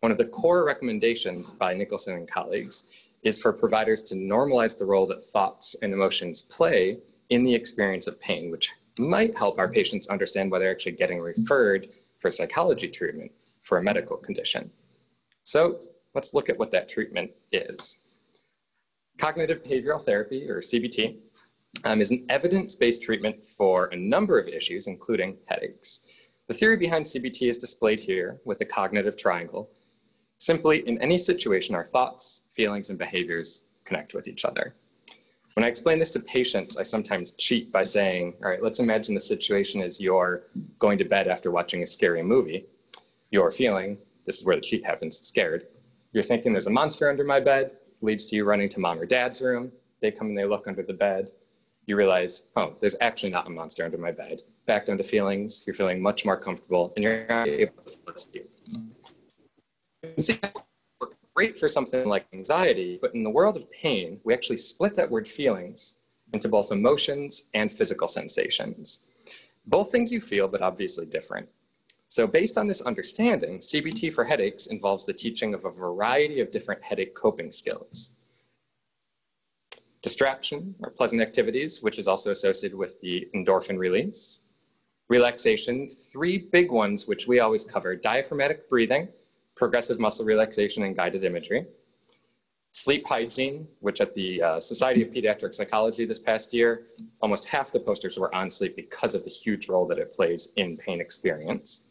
[0.00, 2.84] One of the core recommendations by Nicholson and colleagues
[3.22, 6.98] is for providers to normalize the role that thoughts and emotions play
[7.28, 11.20] in the experience of pain, which might help our patients understand why they're actually getting
[11.20, 11.88] referred
[12.18, 13.30] for psychology treatment
[13.62, 14.70] for a medical condition.
[15.44, 15.80] So
[16.14, 17.98] let's look at what that treatment is.
[19.18, 21.16] Cognitive behavioral therapy, or CBT,
[21.84, 26.06] um, is an evidence based treatment for a number of issues, including headaches.
[26.48, 29.70] The theory behind CBT is displayed here with the cognitive triangle.
[30.38, 34.74] Simply, in any situation, our thoughts, feelings, and behaviors connect with each other.
[35.54, 39.14] When I explain this to patients, I sometimes cheat by saying, all right, let's imagine
[39.14, 40.44] the situation is you're
[40.78, 42.66] going to bed after watching a scary movie.
[43.30, 45.66] You're feeling, this is where the cheat happens, scared.
[46.12, 47.72] You're thinking there's a monster under my bed
[48.02, 49.70] leads to you running to mom or dad's room.
[50.00, 51.30] They come and they look under the bed.
[51.86, 54.42] You realize, oh, there's actually not a monster under my bed.
[54.66, 55.64] Back down to feelings.
[55.66, 58.44] You're feeling much more comfortable and you're able to.
[60.18, 60.40] See,
[61.34, 65.10] great for something like anxiety, but in the world of pain, we actually split that
[65.10, 65.98] word feelings
[66.32, 69.06] into both emotions and physical sensations.
[69.66, 71.48] Both things you feel, but obviously different.
[72.08, 76.50] So based on this understanding, CBT for headaches involves the teaching of a variety of
[76.50, 78.16] different headache coping skills.
[80.02, 84.40] Distraction or pleasant activities, which is also associated with the endorphin release.
[85.08, 89.08] Relaxation, three big ones, which we always cover, diaphragmatic breathing,
[89.54, 91.66] progressive muscle relaxation, and guided imagery.
[92.74, 96.86] Sleep hygiene, which at the uh, Society of Pediatric Psychology this past year,
[97.20, 100.48] almost half the posters were on sleep because of the huge role that it plays
[100.56, 101.84] in pain experience.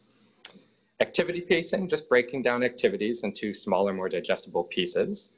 [1.00, 5.32] Activity pacing, just breaking down activities into smaller, more digestible pieces.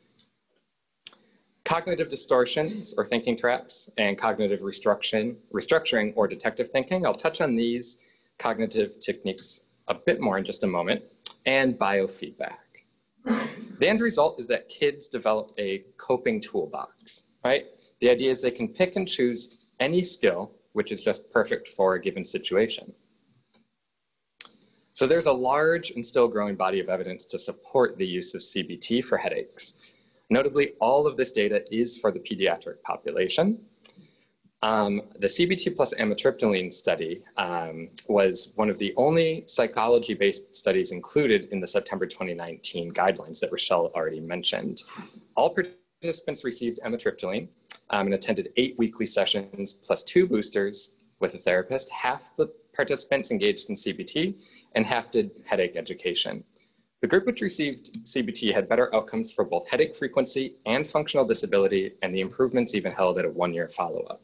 [1.64, 7.06] Cognitive distortions or thinking traps and cognitive restructuring, restructuring or detective thinking.
[7.06, 7.98] I'll touch on these
[8.38, 11.02] cognitive techniques a bit more in just a moment.
[11.46, 12.58] And biofeedback.
[13.78, 17.66] The end result is that kids develop a coping toolbox, right?
[18.00, 21.94] The idea is they can pick and choose any skill which is just perfect for
[21.94, 22.92] a given situation.
[24.92, 28.42] So there's a large and still growing body of evidence to support the use of
[28.42, 29.90] CBT for headaches.
[30.30, 33.58] Notably, all of this data is for the pediatric population.
[34.64, 41.48] Um, the CBT plus amitriptyline study um, was one of the only psychology-based studies included
[41.52, 44.84] in the September 2019 guidelines that Rochelle already mentioned.
[45.36, 47.48] All participants received amitriptyline
[47.90, 51.90] um, and attended eight weekly sessions plus two boosters with a therapist.
[51.90, 54.34] Half the participants engaged in CBT
[54.76, 56.42] and half did headache education.
[57.02, 61.92] The group which received CBT had better outcomes for both headache frequency and functional disability,
[62.00, 64.22] and the improvements even held at a one-year follow-up.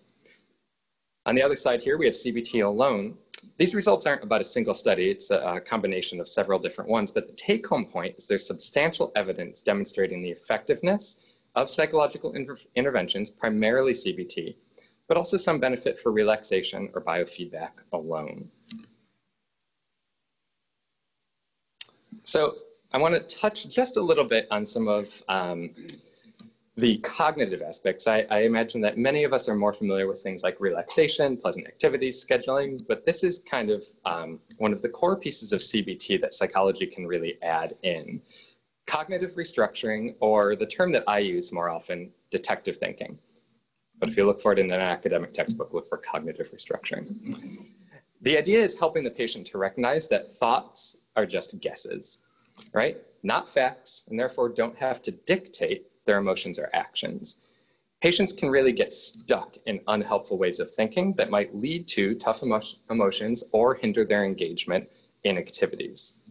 [1.26, 3.16] On the other side here, we have CBT alone.
[3.58, 7.28] These results aren't about a single study, it's a, combination of several different ones, but
[7.28, 11.20] the take home point is there's substantial evidence demonstrating the effectiveness
[11.54, 14.56] of psychological inter interventions, primarily CBT,
[15.08, 18.48] but also some benefit for relaxation or biofeedback alone.
[22.24, 22.56] So
[22.92, 25.74] I want to touch just a little bit on some of um,
[26.76, 28.06] the cognitive aspects.
[28.06, 31.66] I, I, imagine that many of us are more familiar with things like relaxation, pleasant
[31.66, 36.20] activities, scheduling, but this is kind of um, one of the core pieces of CBT
[36.20, 38.22] that psychology can really add in
[38.86, 43.18] cognitive restructuring, or the term that I use more often, detective thinking.
[43.98, 47.66] But if you look for it in an academic textbook, look for cognitive restructuring.
[48.22, 52.18] The idea is helping the patient to recognize that thoughts are just guesses,
[52.72, 52.98] right?
[53.22, 57.36] Not facts, and therefore don't have to dictate their emotions or actions.
[58.02, 62.42] Patients can really get stuck in unhelpful ways of thinking that might lead to tough
[62.42, 64.88] emo emotions or hinder their engagement
[65.22, 66.24] in activities.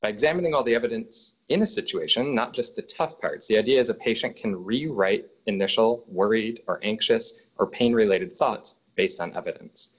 [0.00, 3.78] By examining all the evidence in a situation, not just the tough parts, the idea
[3.78, 9.36] is a patient can rewrite initial worried or anxious or pain related thoughts based on
[9.36, 9.98] evidence.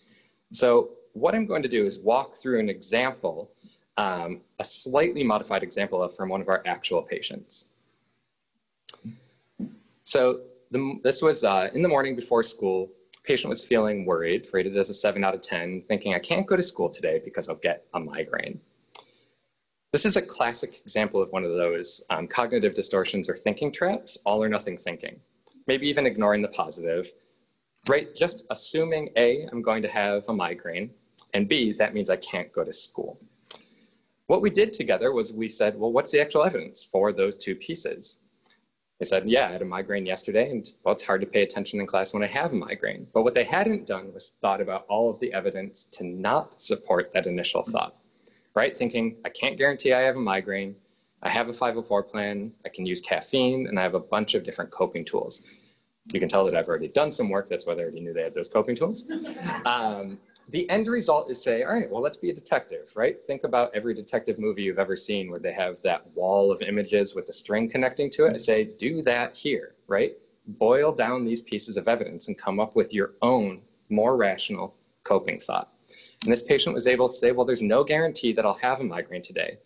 [0.52, 3.52] So, what I'm going to do is walk through an example,
[3.98, 7.71] um, a slightly modified example of from one of our actual patients.
[10.12, 10.42] So,
[10.72, 12.92] the, this was uh, in the morning before school.
[13.24, 16.58] Patient was feeling worried, rated as a 7 out of 10, thinking, I can't go
[16.58, 18.60] to school today because I'll get a migraine.
[19.94, 24.18] This is a classic example of one of those um, cognitive distortions or thinking traps,
[24.26, 25.18] all or nothing thinking.
[25.68, 27.10] Maybe even ignoring the positive,
[27.88, 28.14] right?
[28.14, 30.92] Just assuming A, I'm going to have a migraine,
[31.34, 33.18] and B, that means I can't go to school.
[34.28, 37.56] What we did together was we said, well, what's the actual evidence for those two
[37.56, 38.18] pieces?
[39.02, 41.80] They said, yeah, I had a migraine yesterday, and well, it's hard to pay attention
[41.80, 43.08] in class when I have a migraine.
[43.14, 47.12] But what they hadn't done was thought about all of the evidence to not support
[47.14, 47.96] that initial thought
[48.54, 48.78] right?
[48.78, 50.76] Thinking, I can't guarantee I have a migraine.
[51.24, 52.52] I have a 504 plan.
[52.66, 55.44] I can use caffeine, and I have a bunch of different coping tools.
[56.08, 57.48] You can tell that I've already done some work.
[57.48, 59.10] That's why they already knew they had those coping tools.
[59.66, 60.18] Um,
[60.52, 63.22] the end result is say, all right, well, let's be a detective, right?
[63.22, 67.16] Think about every detective movie you've ever seen where they have that wall of images
[67.16, 68.34] with the string connecting to it.
[68.34, 70.18] I say, do that here, right?
[70.48, 75.40] Boil down these pieces of evidence and come up with your own more rational coping
[75.40, 75.72] thought.
[76.24, 78.84] And this patient was able to say, well, there's no guarantee that I'll have a
[78.84, 79.58] migraine today.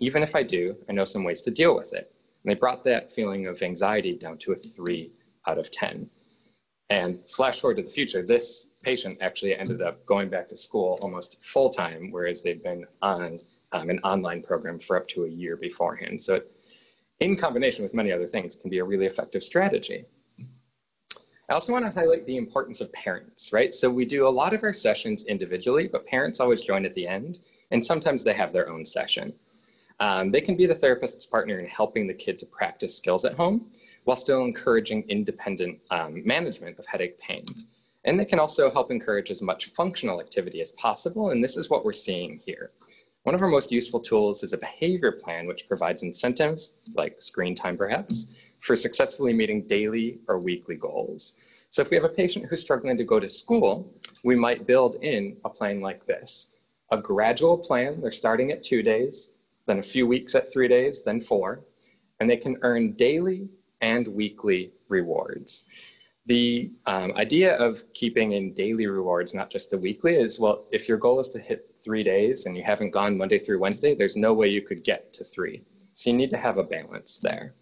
[0.00, 2.12] Even if I do, I know some ways to deal with it.
[2.42, 5.12] And they brought that feeling of anxiety down to a three
[5.46, 6.10] out of 10.
[6.90, 10.98] And flash forward to the future, this patient actually ended up going back to school
[11.00, 13.40] almost full time, whereas they'd been on
[13.72, 16.20] um, an online program for up to a year beforehand.
[16.20, 16.52] So, it,
[17.20, 20.04] in combination with many other things, can be a really effective strategy.
[21.50, 23.72] I also want to highlight the importance of parents, right?
[23.72, 27.08] So we do a lot of our sessions individually, but parents always join at the
[27.08, 29.32] end, and sometimes they have their own session.
[29.98, 33.32] Um, they can be the therapist's partner in helping the kid to practice skills at
[33.34, 33.70] home
[34.04, 37.66] while still encouraging independent um, management of headache pain.
[38.08, 41.68] And they can also help encourage as much functional activity as possible, and this is
[41.68, 42.70] what we're seeing here.
[43.24, 47.54] One of our most useful tools is a behavior plan, which provides incentives, like screen
[47.54, 48.28] time perhaps,
[48.60, 51.34] for successfully meeting daily or weekly goals.
[51.68, 53.92] So if we have a patient who's struggling to go to school,
[54.24, 56.54] we might build in a plan like this.
[56.92, 59.34] A gradual plan, they're starting at two days,
[59.66, 61.60] then a few weeks at three days, then four,
[62.20, 63.50] and they can earn daily
[63.82, 65.68] and weekly rewards.
[66.28, 70.86] The um, idea of keeping in daily rewards, not just the weekly, is well, if
[70.86, 74.14] your goal is to hit three days and you haven't gone Monday through Wednesday, there's
[74.14, 75.62] no way you could get to three.
[75.94, 77.54] So you need to have a balance there.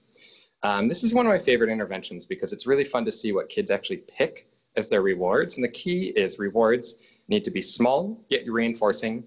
[0.64, 3.48] Um, this is one of my favorite interventions because it's really fun to see what
[3.48, 5.56] kids actually pick as their rewards.
[5.56, 6.96] And the key is rewards
[7.28, 9.22] need to be small, yet reinforcing,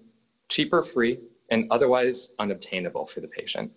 [0.50, 1.18] cheaper free,
[1.48, 3.72] and otherwise unobtainable for the patient.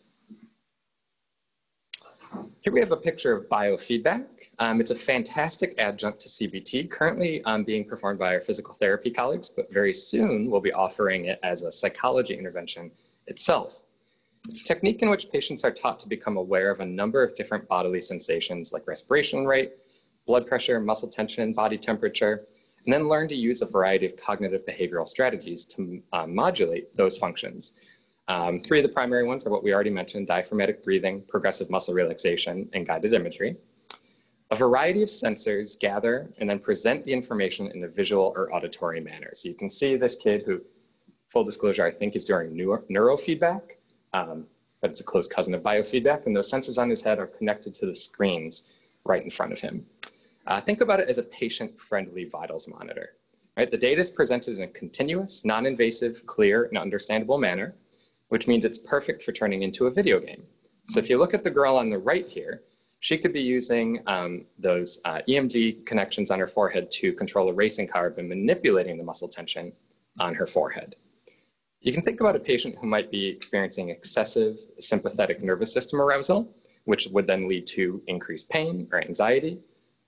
[2.63, 4.25] Here we have a picture of biofeedback.
[4.59, 9.11] Um, it's a fantastic adjunct to CBT, currently um, being performed by our physical therapy
[9.11, 12.89] colleagues, but very soon we'll be offering it as a psychology intervention
[13.27, 13.83] itself.
[14.47, 17.35] It's a technique in which patients are taught to become aware of a number of
[17.35, 19.73] different bodily sensations like respiration rate,
[20.25, 22.45] blood pressure, muscle tension, body temperature,
[22.85, 27.17] and then learn to use a variety of cognitive behavioral strategies to uh, modulate those
[27.17, 27.73] functions.
[28.27, 31.93] Um, three of the primary ones are what we already mentioned, diaphragmatic breathing, progressive muscle
[31.93, 33.57] relaxation, and guided imagery.
[34.51, 39.01] A variety of sensors gather and then present the information in a visual or auditory
[39.01, 39.31] manner.
[39.33, 40.61] So you can see this kid who,
[41.29, 43.61] full disclosure, I think is doing neuro neurofeedback,
[44.13, 44.45] um,
[44.79, 47.73] but it's a close cousin of biofeedback, and those sensors on his head are connected
[47.75, 48.69] to the screens
[49.05, 49.85] right in front of him.
[50.45, 53.11] Uh, think about it as a patient-friendly vitals monitor.
[53.57, 53.69] Right?
[53.69, 57.75] The data is presented in a continuous, non-invasive, clear, and understandable manner
[58.33, 60.41] which means it's perfect for turning into a video game.
[60.89, 62.63] So if you look at the girl on the right here,
[62.99, 67.53] she could be using um, those uh, EMG connections on her forehead to control a
[67.53, 69.71] racing car by manipulating the muscle tension
[70.19, 70.95] on her forehead.
[71.81, 76.55] You can think about a patient who might be experiencing excessive sympathetic nervous system arousal,
[76.85, 79.59] which would then lead to increased pain or anxiety.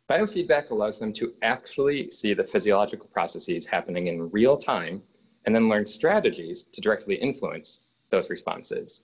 [0.10, 5.04] Biofeedback allows them to actually see the physiological processes happening in real time
[5.46, 9.04] and then learn strategies to directly influence those responses.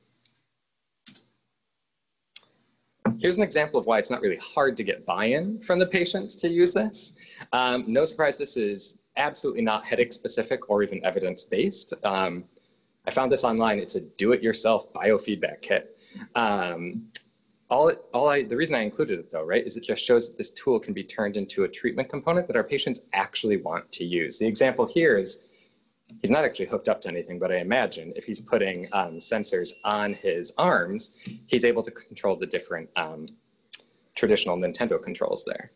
[3.19, 6.35] Here's an example of why it's not really hard to get buy-in from the patients
[6.37, 7.17] to use this.
[7.51, 11.93] Um, no surprise, this is absolutely not headache specific or even evidence-based.
[12.03, 12.45] Um,
[13.07, 13.79] I found this online.
[13.79, 15.99] It's a do-it-yourself biofeedback kit.
[16.35, 17.07] Um,
[17.69, 20.37] all, all I, the reason I included it though, right, is it just shows that
[20.37, 24.03] this tool can be turned into a treatment component that our patients actually want to
[24.05, 24.39] use.
[24.39, 25.43] The example here is
[26.21, 29.71] he's not actually hooked up to anything, but I imagine if he's putting um, sensors
[29.83, 31.15] on his arms,
[31.47, 33.27] he's able to control the different um,
[34.15, 35.71] traditional Nintendo controls there.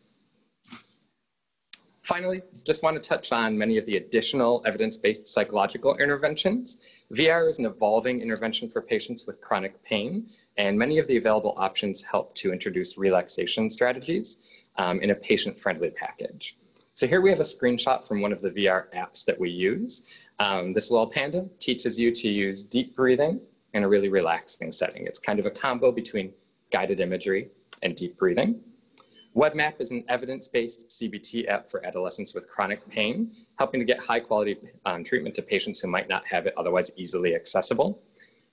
[2.02, 6.86] Finally, just want to touch on many of the additional evidence-based psychological interventions.
[7.12, 11.54] VR is an evolving intervention for patients with chronic pain, and many of the available
[11.56, 14.38] options help to introduce relaxation strategies
[14.76, 16.56] um, in a patient-friendly package.
[16.94, 20.08] So here we have a screenshot from one of the VR apps that we use.
[20.38, 23.40] Um, this little panda teaches you to use deep breathing
[23.72, 25.06] in a really relaxing setting.
[25.06, 26.32] It's kind of a combo between
[26.70, 27.48] guided imagery
[27.82, 28.60] and deep breathing.
[29.34, 34.20] WebMap is an evidence-based CBT app for adolescents with chronic pain, helping to get high
[34.20, 34.56] quality
[34.86, 38.02] um, treatment to patients who might not have it otherwise easily accessible.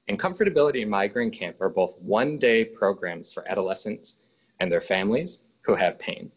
[0.09, 4.23] And Comfortability and Migraine Camp are both one-day programs for adolescents
[4.59, 6.29] and their families who have pain.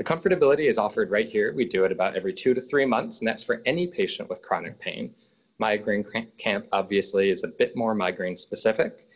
[0.00, 1.52] The comfortability is offered right here.
[1.52, 4.40] We do it about every two to three months, and that's for any patient with
[4.40, 5.14] chronic pain.
[5.58, 6.06] Migraine
[6.38, 9.06] camp obviously is a bit more migraine specific.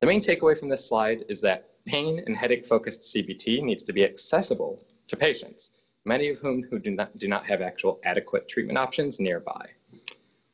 [0.00, 3.92] The main takeaway from this slide is that pain and headache focused CBT needs to
[3.92, 5.70] be accessible to patients,
[6.04, 9.64] many of whom who do not, do not have actual adequate treatment options nearby.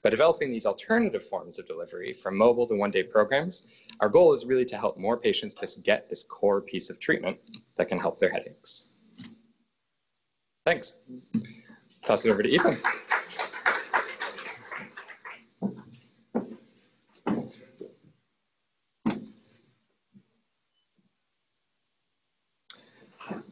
[0.03, 3.67] By developing these alternative forms of delivery from mobile to one day programs,
[4.01, 7.39] our goal is really to help more patients just get this core piece of treatment
[7.77, 8.90] that can help their headaches.
[10.67, 10.97] Thanks.
[12.05, 12.79] Toss it over to Eapen.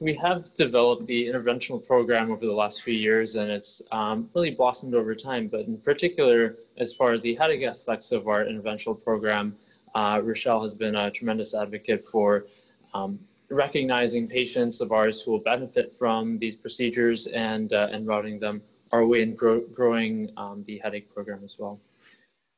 [0.00, 4.52] We have developed the interventional program over the last few years and it's um, really
[4.52, 5.48] blossomed over time.
[5.48, 9.56] But in particular, as far as the headache aspects of our interventional program,
[9.94, 12.46] uh, Rochelle has been a tremendous advocate for
[12.94, 13.18] um,
[13.50, 18.62] recognizing patients of ours who will benefit from these procedures and, uh, and routing them
[18.92, 21.80] our way in grow, growing um, the headache program as well.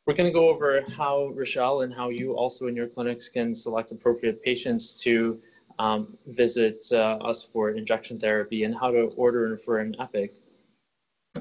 [0.07, 3.55] We're going to go over how Rochelle and how you also in your clinics can
[3.55, 5.41] select appropriate patients to
[5.79, 10.35] um, visit uh, us for injection therapy and how to order for an EPIC.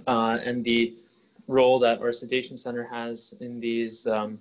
[0.07, 0.95] Uh, and the
[1.47, 4.39] role that our sedation center has in these um,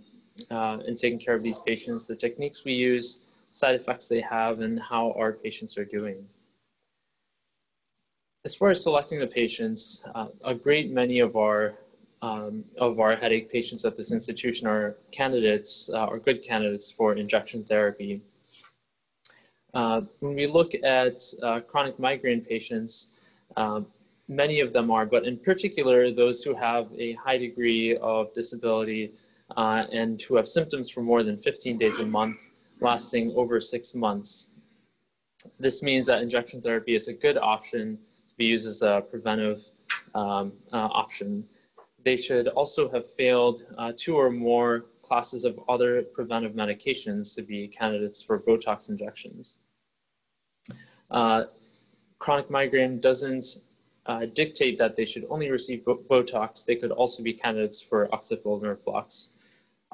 [0.51, 3.23] uh, in taking care of these patients, the techniques we use,
[3.59, 6.25] side effects they have, and how our patients are doing.
[8.45, 11.75] As far as selecting the patients, uh, a great many of our
[12.23, 17.15] um, of our headache patients at this institution are candidates uh, or good candidates for
[17.15, 18.21] injection therapy.
[19.75, 23.19] Uh, when we look at uh, chronic migraine patients,
[23.57, 23.87] um,
[24.29, 29.13] many of them are, but in particular, those who have a high degree of disability
[29.57, 32.51] uh, and who have symptoms for more than 15 days a month
[32.81, 34.49] lasting over six months.
[35.59, 37.99] This means that injection therapy is a good option
[38.29, 39.65] to be used as a preventive
[40.15, 41.45] um, uh, option.
[42.05, 47.43] they should also have failed uh, two or more classes of other preventive medications to
[47.43, 49.57] be candidates for Botox injections.
[51.11, 51.45] Uh,
[52.19, 53.45] chronic migraine doesn't
[54.07, 56.65] uh, dictate that they should only receive Botox.
[56.65, 59.31] They could also be candidates for occipital nerve blocks.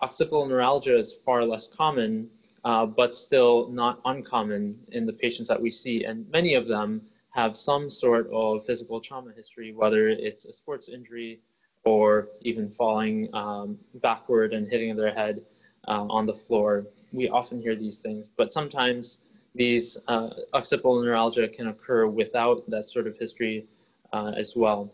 [0.03, 2.29] Occipital neuralgia is far less common,
[2.65, 6.05] uh, but still not uncommon in the patients that we see.
[6.05, 10.89] And many of them have some sort of physical trauma history, whether it's a sports
[10.89, 11.41] injury
[11.85, 15.43] or even falling um, backward and hitting their head
[15.89, 16.87] uh, on the floor.
[17.13, 19.21] We often hear these things, but sometimes
[19.55, 23.65] these uh, occipital neuralgia can occur without that sort of history
[24.13, 24.91] uh, as well.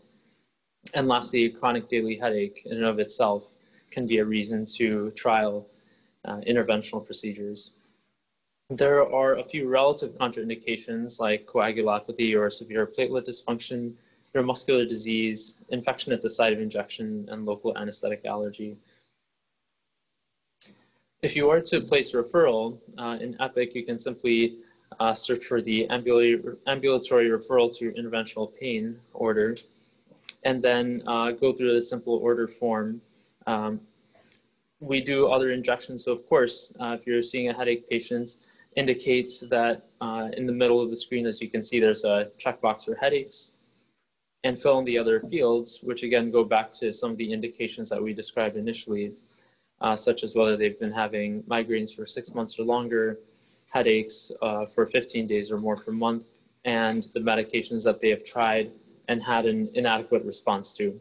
[0.93, 3.43] And lastly, chronic daily headache in and of itself
[3.91, 5.67] can be a reason to trial
[6.25, 7.71] uh, interventional procedures.
[8.69, 13.93] There are a few relative contraindications like coagulopathy or severe platelet dysfunction,
[14.33, 18.77] neuromuscular disease, infection at the site of injection, and local anesthetic allergy.
[21.21, 24.59] If you were to place a referral uh, in EPIC, you can simply
[24.99, 29.55] uh, search for the ambulatory referral to interventional pain order,
[30.43, 33.01] and then uh, go through the simple order form.
[33.47, 33.81] Um,
[34.81, 38.37] we do other injections, so of course, uh, if you're seeing a headache patient,
[38.75, 42.29] indicates that uh, in the middle of the screen, as you can see, there's a
[42.39, 43.53] checkbox for headaches
[44.43, 47.89] and fill in the other fields, which again go back to some of the indications
[47.89, 49.13] that we described initially,
[49.81, 53.19] uh, such as whether they've been having migraines for six months or longer,
[53.69, 56.31] headaches uh, for 15 days or more per month,
[56.65, 58.71] and the medications that they have tried
[59.09, 60.99] and had an inadequate response to.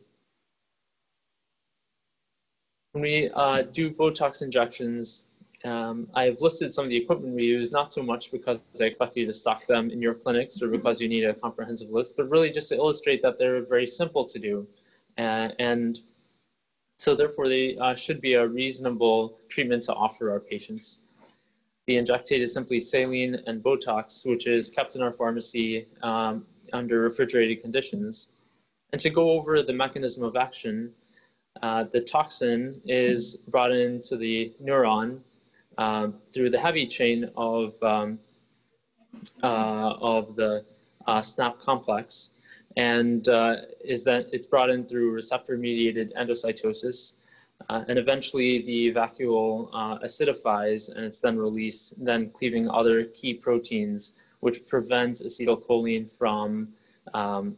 [2.92, 5.28] When we uh, do Botox injections,
[5.64, 9.16] um, I've listed some of the equipment we use, not so much because I expect
[9.16, 12.28] you to stock them in your clinics or because you need a comprehensive list, but
[12.28, 14.66] really just to illustrate that they're very simple to do.
[15.18, 16.00] Uh, and
[16.96, 21.00] so therefore they uh, should be a reasonable treatment to offer our patients.
[21.86, 27.02] The injectate is simply saline and Botox, which is kept in our pharmacy um, under
[27.02, 28.32] refrigerated conditions.
[28.92, 30.92] And to go over the mechanism of action,
[31.62, 35.20] uh, the toxin is brought into the neuron
[35.78, 38.18] um, through the heavy chain of, um,
[39.42, 40.64] uh, of the
[41.06, 42.30] uh, SNAP complex
[42.76, 47.14] and uh, is that it's brought in through receptor mediated endocytosis
[47.68, 53.34] uh, and eventually the vacuole uh, acidifies and it's then released, then cleaving other key
[53.34, 56.68] proteins which prevent acetylcholine from
[57.12, 57.56] um,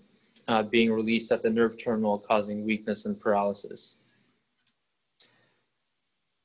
[0.49, 3.97] uh, being released at the nerve terminal causing weakness and paralysis.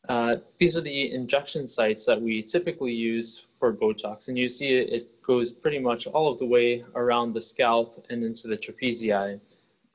[0.08, 4.30] Uh, these are the injection sites that we typically use for Botox.
[4.30, 8.06] And you see it, it goes pretty much all of the way around the scalp
[8.10, 9.40] and into the trapezii.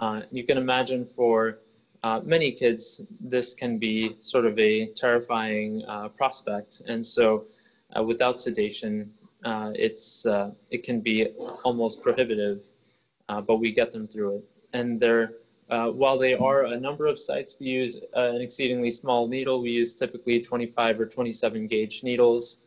[0.01, 1.61] Uh, you can imagine for
[2.03, 6.83] uh, many kids, this can be sort of a terrifying uh, prospect.
[6.89, 7.45] And so
[7.97, 9.11] uh, without sedation,
[9.45, 10.27] it's,
[10.71, 11.29] it can be
[11.65, 12.67] almost prohibitive,
[13.41, 14.45] but we get them through it.
[14.73, 15.35] And they're
[15.71, 19.63] uh, while they are a number of sites, we use uh, an exceedingly small needle.
[19.63, 22.65] We use typically 25 or 27 gauge needles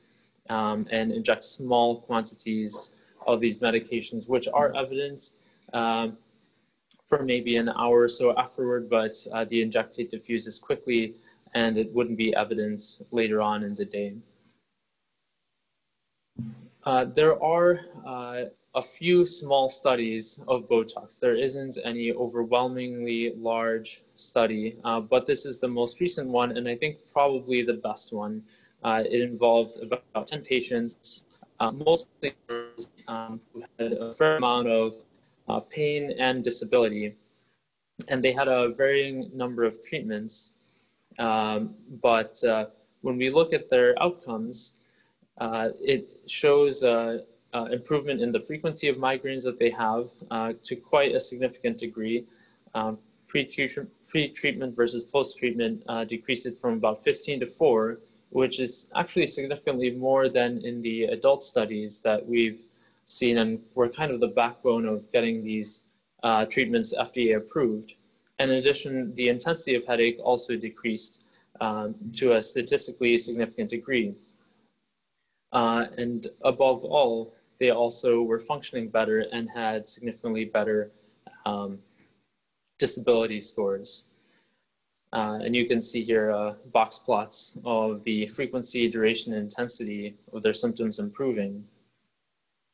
[0.50, 2.96] um, and inject small quantities
[3.28, 5.32] of these medications, which are evident
[5.74, 6.18] um,
[7.08, 11.14] for maybe an hour or so afterward, but uh, the injectate diffuses quickly
[11.54, 14.16] and it wouldn't be evident later on in the day.
[16.84, 18.46] Uh, there are uh,
[18.76, 21.20] a few small studies of Botox.
[21.20, 26.68] There isn't any overwhelmingly large study, uh, but this is the most recent one, and
[26.68, 28.44] I think probably the best one.
[28.84, 31.26] Uh, it involved about 10 patients,
[31.60, 32.36] uh, mostly
[33.08, 34.94] um, who had a fair amount of
[35.48, 37.16] uh, pain and disability,
[38.10, 40.52] and they had a varying number of treatments.
[41.18, 42.66] Um, but uh,
[43.02, 44.82] when we look at their outcomes,
[45.40, 46.84] uh, it shows
[47.56, 51.78] uh, improvement in the frequency of migraines that they have uh, to quite a significant
[51.78, 52.26] degree.
[52.74, 52.98] Um,
[53.28, 58.00] pre-treatment, versus post-treatment uh, decreased it from about 15 to 4,
[58.30, 62.62] which is actually significantly more than in the adult studies that we've
[63.06, 65.82] seen, and we're kind of the backbone of getting these
[66.24, 67.94] uh, treatments FDA approved.
[68.40, 71.24] And in addition, the intensity of headache also decreased
[71.62, 74.14] um, to a statistically significant degree.
[75.54, 80.92] Uh, and above all, they also were functioning better and had significantly better
[81.46, 81.80] um,
[82.80, 84.06] disability scores.
[85.14, 90.16] Uh, and you can see here uh, box plots of the frequency, duration, and intensity
[90.34, 91.64] of their symptoms improving.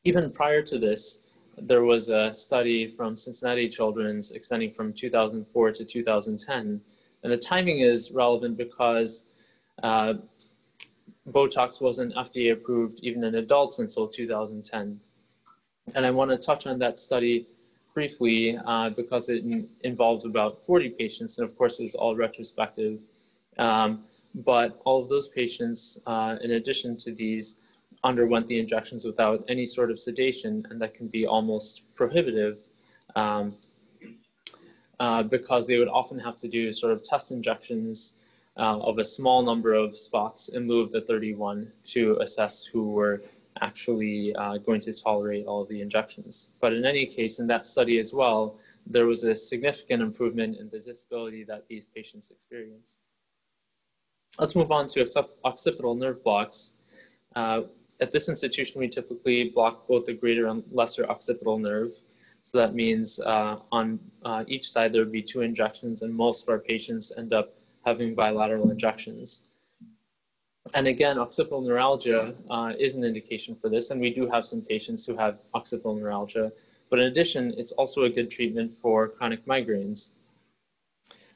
[0.04, 1.26] Even prior to this,
[1.56, 6.80] there was a study from Cincinnati Children's extending from 2004 to 2010.
[7.22, 9.26] And the timing is relevant because
[9.82, 10.14] uh,
[11.30, 15.00] Botox wasn't FDA approved even in adults until 2010.
[15.94, 17.46] And I want to touch on that study
[17.94, 22.16] briefly uh, because it in, involved about 40 patients, and of course it was all
[22.16, 22.98] retrospective.
[23.58, 24.04] Um,
[24.34, 27.58] but all of those patients, uh, in addition to these,
[28.04, 32.58] underwent the injections without any sort of sedation, and that can be almost prohibitive
[33.14, 33.54] um,
[34.98, 38.14] uh, because they would often have to do sort of test injections
[38.56, 42.90] uh, of a small number of spots in lieu of the 31 to assess who
[42.90, 43.22] were
[43.60, 46.48] actually uh, going to tolerate all the injections.
[46.60, 50.68] But in any case, in that study as well, there was a significant improvement in
[50.70, 53.00] the disability that these patients experienced.
[54.38, 55.06] Let's move on to
[55.44, 56.72] occipital nerve blocks.
[57.36, 57.62] Uh,
[58.00, 61.92] at this institution, we typically block both the greater and lesser occipital nerve.
[62.44, 66.42] So that means uh, on uh, each side there would be two injections, and most
[66.42, 69.42] of our patients end up having bilateral injections.
[70.74, 74.62] And again, occipital neuralgia uh, is an indication for this, and we do have some
[74.62, 76.52] patients who have occipital neuralgia.
[76.88, 80.10] But in addition, it's also a good treatment for chronic migraines.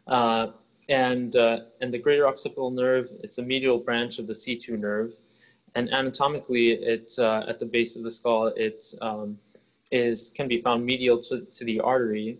[0.06, 0.48] Uh,
[0.88, 5.12] and, uh, and the greater occipital nerve, it's a medial branch of the C2 nerve.
[5.74, 9.38] And anatomically, it, uh, at the base of the skull, it um,
[9.90, 12.38] is, can be found medial to, to the artery.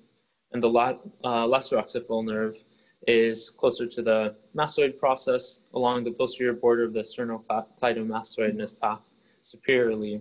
[0.53, 2.57] And the la- uh, lesser occipital nerve
[3.07, 8.73] is closer to the mastoid process along the posterior border of the sternocleidomastoid and is
[8.73, 10.21] path superiorly.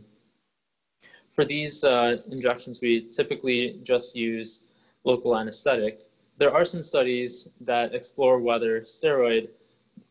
[1.33, 4.65] For these uh, injections, we typically just use
[5.03, 6.07] local anesthetic.
[6.37, 9.49] There are some studies that explore whether steroid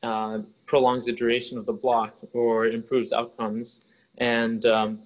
[0.02, 3.86] uh, prolongs the duration of the block or improves outcomes.
[4.18, 5.00] And um,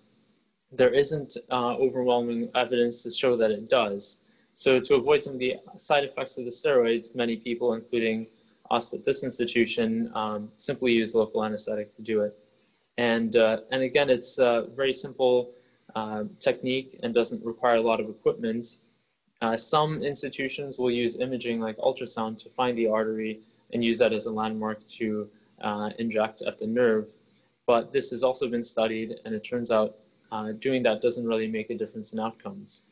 [0.72, 4.18] there isn't uh, overwhelming evidence to show that it does.
[4.58, 8.26] So to avoid some of the side effects of the steroids, many people, including
[8.72, 12.36] us at this institution, um, simply use local anesthetic to do it.
[12.96, 15.52] And, uh, and again, it's a very simple
[15.94, 18.78] uh, technique and doesn't require a lot of equipment.
[19.42, 23.38] Uh, some institutions will use imaging like ultrasound to find the artery
[23.72, 25.30] and use that as a landmark to
[25.60, 27.06] uh, inject at the nerve.
[27.68, 29.98] But this has also been studied, and it turns out
[30.32, 32.82] uh, doing that doesn't really make a difference in outcomes.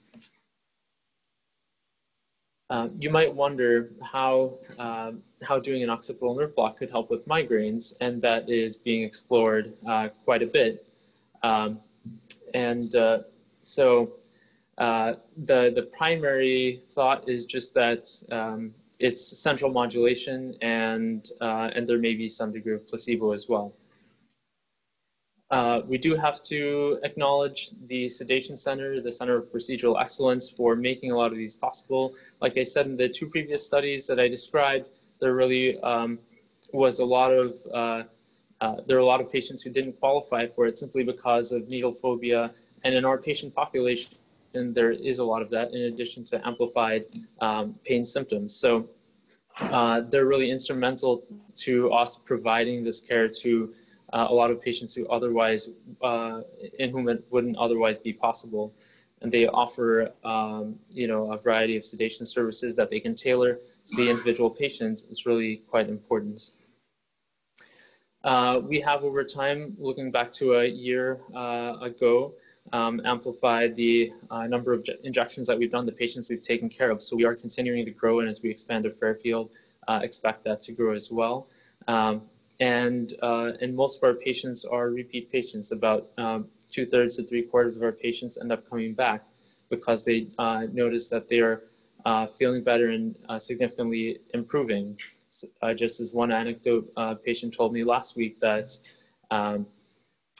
[2.69, 5.13] Uh, you might wonder how, uh,
[5.43, 9.75] how doing an occipital nerve block could help with migraines, and that is being explored
[9.89, 10.85] uh, quite a bit.
[11.45, 11.79] Um,
[12.55, 13.21] and uh,
[13.63, 14.15] so
[14.79, 15.15] uh,
[15.45, 22.15] the, the primary thought is just that um, it's central modulation, and, and there may
[22.15, 23.75] be some degree of placebo as well.
[25.51, 30.75] Uh, we do have to acknowledge the Sedation Center, the Center of Procedural Excellence, for
[30.75, 32.15] making a lot of these possible.
[32.41, 34.89] Like I said in the two previous studies that I described,
[35.21, 36.19] there really um,
[36.73, 38.03] was a lot of uh,
[38.61, 41.69] uh, there are a lot of patients who didn't qualify for it simply because of
[41.69, 42.51] needle phobia,
[42.85, 44.17] and in our patient population,
[44.53, 47.05] there is a lot of that in addition to amplified
[47.41, 48.57] um, pain symptoms.
[48.57, 48.89] So
[49.61, 51.23] uh, they're really instrumental
[51.57, 53.75] to us providing this care to
[54.13, 55.69] uh, a lot of patients who otherwise,
[56.03, 56.41] uh,
[56.79, 58.75] in whom it wouldn't otherwise be possible.
[59.23, 63.61] And they offer, um, you know, a variety of sedation services that they can tailor
[63.87, 65.07] to the individual patients.
[65.11, 66.51] It's really quite important.
[68.23, 72.35] Uh, we have over time, looking back to a year uh, ago,
[72.73, 76.91] um, amplified the uh, number of injections that we've done, the patients we've taken care
[76.91, 77.03] of.
[77.03, 79.51] So we are continuing to grow, and as we expand to Fairfield,
[79.89, 81.49] uh, expect that to grow as well.
[81.87, 82.23] Um,
[82.61, 85.73] and uh, and most of our patients are repeat patients.
[85.73, 89.25] About um, two thirds to three quarters of our patients end up coming back
[89.71, 91.63] because they uh, notice that they are
[92.05, 94.97] uh, feeling better and uh, significantly improving.
[95.61, 98.71] Uh, just as one anecdote, a uh, patient told me last week that
[99.31, 99.67] um,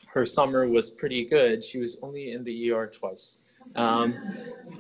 [0.07, 1.63] her summer was pretty good.
[1.63, 3.41] She was only in the ER twice.
[3.77, 4.15] Um,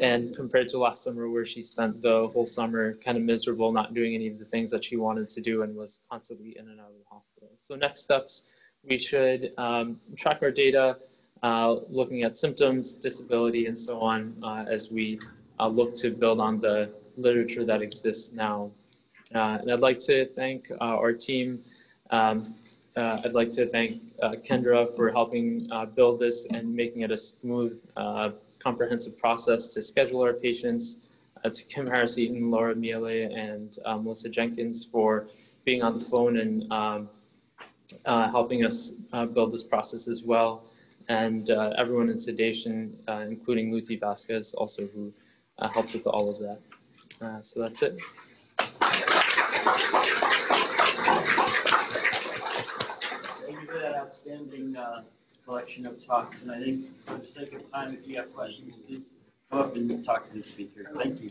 [0.01, 3.95] and compared to last summer, where she spent the whole summer kind of miserable, not
[3.95, 6.81] doing any of the things that she wanted to do, and was constantly in and
[6.81, 7.51] out of the hospital.
[7.61, 8.45] So, next steps
[8.85, 10.99] we should um, track our data,
[11.43, 15.19] uh, looking at symptoms, disability, and so on, uh, as we
[15.59, 18.71] uh, look to build on the literature that exists now.
[19.35, 21.63] Uh, and I'd like to thank uh, our team.
[22.11, 22.55] Um,
[22.97, 24.01] uh, I'd like to thank
[24.47, 27.83] Kendra for helping build this and making it a smooth
[28.67, 30.87] comprehensive process to schedule our patients.
[31.45, 35.29] Uh, to Kim Harris Eaton, Laura Miele, and um, Melissa Jenkins for
[35.65, 37.09] being on the phone and um,
[38.07, 40.53] uh, helping us uh, build this process as well.
[41.09, 45.13] and uh, everyone in sedation, uh, including Luti Vasquez, also who
[45.61, 46.59] uh, helped with all of that.
[47.51, 47.95] So that's it.
[53.45, 54.77] Thank you for that outstanding
[55.47, 56.43] collection of talks.
[56.43, 59.15] And I think for the sake of time, if you have questions, please
[59.51, 60.89] come up and talk to the speakers.
[60.95, 61.31] Thank you.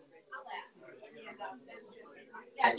[2.57, 2.71] Yeah,